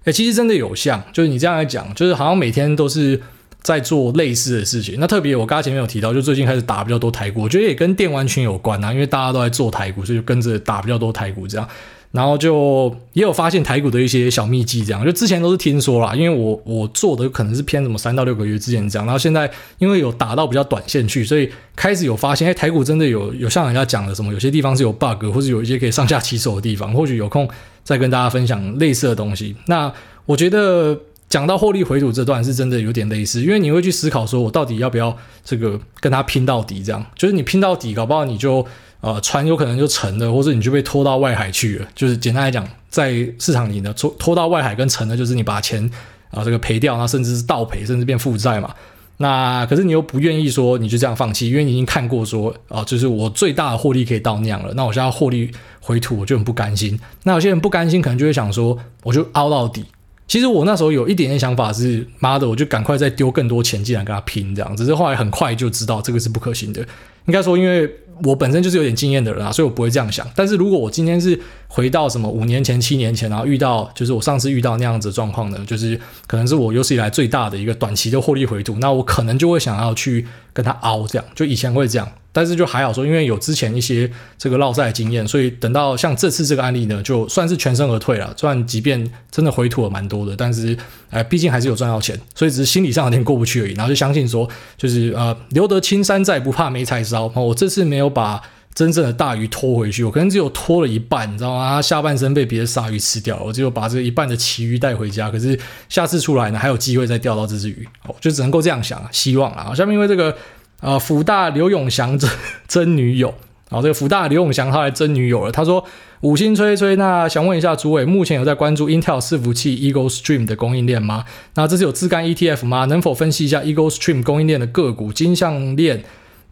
[0.04, 3.22] 哎，其实真的有像，就是你这样来讲，就是好像每天都是。
[3.66, 11.68] 在做类似的事情，那特别我刚才前面有提到，就最近开始打比较多台股，我觉得也跟电玩群有关啊，因为大家都在做台股，所以就跟着打比较多台股这样，
[12.11, 19.49] 然后就也有发现台股的一些小秘技，这样就之前都是听说啦，因为我我做的可能是偏什么三到六个月之前这样，然后现在
[19.80, 27.49] 因为有打到比较短线去，所以开始有发现，哎，台股真的有有像人家讲的什么，有些地方是有 bug，或者有一些可以上下其手的地方，或许有空
[27.84, 29.55] 再跟大家分享类似的东西。
[29.66, 29.91] 那
[30.28, 30.95] 我觉得。
[31.36, 35.13] 讲到获利回吐这段是真的有点类似，因为你会去思考说，我到底要不要
[35.43, 36.81] 这个跟他拼到底？
[36.81, 38.65] 这样就是你拼到底，搞不好你就
[39.01, 41.86] 呃船有可能就沉了，或者你就被拖到外海去了。
[41.93, 45.91] 就是简单来讲，在市场里呢，拖拖到外海跟沉了，就是你把钱
[46.31, 48.73] 啊、这个赔掉，那甚至是倒赔，甚至变负债嘛。
[49.17, 56.97] 那可是你又不愿意说你就这样放弃，因为你已经看过说啊、就是我最大的获利可以到那样了，那我现在获利回吐，我就很不甘心。
[57.23, 59.83] 那有些人不甘心，可能就会想说，我就凹到底。
[60.28, 64.76] 其实我那时候有一点点想法是，妈的，我就赶快再丢更多钱进来跟他拼这样。
[64.76, 66.82] 只是后来很快就知道这个是不可行的。
[67.26, 67.89] 应该说，因为
[68.24, 70.26] 我本身就是有点经验的人啊，所以我不会这样想。
[70.36, 81.26] 但是如果我今天是回到什么五年前、七年前，然后遇到就是我上次遇到那样子状况呢，就是可能是我有史以来最大的一个短期的获利回吐，那我可能就会想要去跟他凹这样。
[81.36, 82.07] 就以前会这样。
[82.32, 88.34] 但是就还好说，因为有之前一些这个落赛经验，所以等到像这次这个案例呢，就算是全身而退了。
[88.36, 90.78] 虽然即便真的回吐了蛮多的，但是
[91.11, 93.74] 呃，毕竟还是有赚到钱，所以只是心理上有点过不去而已。
[93.76, 94.45] 然后就相信说，
[94.78, 97.32] 就是呃，留得青山在，不怕没柴烧。
[97.36, 98.41] 哦我这次没有我把
[98.74, 101.70] 真正的大鱼拖回去，我可能只有拖了一半，你知道吗？
[101.70, 105.30] 它下半身被别的鲨鱼吃掉了，我只有把这一半的鳍鱼带回家。
[105.30, 109.74] 可是下次出来呢，还有机会再钓到这只鱼，哦，就只能够这样想，希望啊。
[109.76, 110.36] 下面因为这个。
[110.82, 112.30] 啊，辅大刘永祥真
[112.68, 113.34] 真女友，
[113.70, 115.51] 然后这个辅大刘永祥他来争女友了。
[115.51, 115.84] 他说
[116.22, 121.24] ：“五星吹吹，那想问一下诸位，目前有在关注 Intel 伺服器 Eagle Stream 的供应链吗？
[121.56, 122.86] 那这是有自干 ETF 吗？
[122.86, 125.12] 能否分析一下 Eagle Stream 供应链的个股？
[125.14, 126.03] 金项链，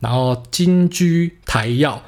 [0.03, 1.99] 然后金居台耀。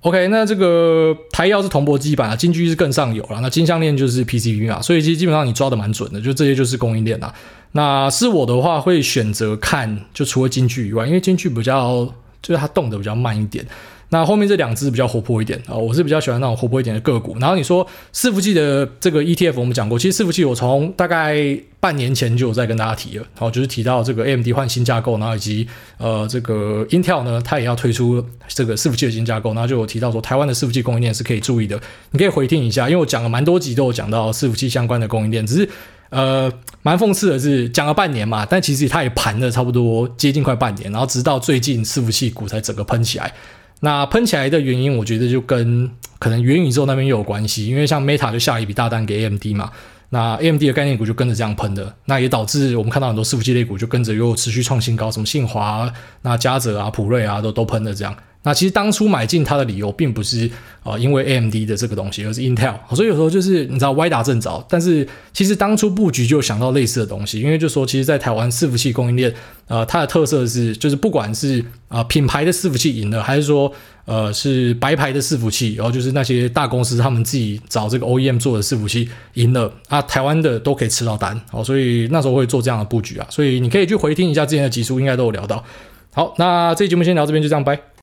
[0.00, 3.40] OK，那这个台耀是铜箔基板啊，金居是更上游了。
[3.40, 7.32] 那金项链就是 PCB 嘛，所以基基本上你抓的蛮准的，就这些就是供应链啦。”
[7.72, 12.04] 那是我的话，会选择看，就除了金居以外，因为金居比较
[12.42, 13.66] 就是它动的比较慢一点。
[14.10, 17.36] 那后面这两只比较活泼一点啊，我是比较喜欢那种活泼一点的个股。
[17.40, 21.36] 然后你说伺服器的这个 ETF，我们讲过，其实伺服器我从大概
[21.80, 25.66] 半年前就有在跟大家提了，好，就是提到这个 AMD 换新架构，然后以及
[25.98, 31.80] 呃这个 Intel 呢，它也要推出这个伺服器的新架构，然后就有提到说台湾的伺服器供应链是可以注意的，
[32.10, 35.68] 你可以回听一下，因为我讲了蛮多集都有讲到伺服器相关的供应链，只是。
[36.10, 36.52] 呃，
[36.82, 43.32] 蛮讽刺的是，讲了半年嘛，但其实它也盘了差不多接近快半年，然后直到最近伺服器股才整个喷起来。
[43.84, 49.70] 那喷起来的原因，我觉得就跟 可能元宇宙那边又有关系，因为像 Meta 就下一笔大单给 AMD 嘛。
[50.08, 58.16] 那 AMD 的概念股就跟着这样喷的，那也导致我们看到很多伺服器类股就跟着又持续创新高，什么信华、那嘉泽啊、普瑞啊都都喷的这样。
[58.44, 60.48] 那其实当初买进它的理由并不是
[60.84, 62.74] 呃因为 AMD 的这个东西，而是 Intel。
[62.94, 69.34] 所以有时候就是你知道歪打正着，但是其实当初布局就想到类似的东西，因为就说其实，在台湾伺服器供应链，
[69.66, 73.72] 呃，它的特色是就是不管是啊、品牌的伺服器赢了，还是说
[74.04, 85.64] 呃是白牌的伺服器，然后就是那些大公司他们自己找这个 OEM 做的伺服器赢了啊，台湾的都可以吃到单哦，所以那时候会做这样的布局啊，所以你可以去回听一下之前的集数，应该都有聊到。
[86.12, 87.93] 好，那这期节目先聊这边，就这样，拜。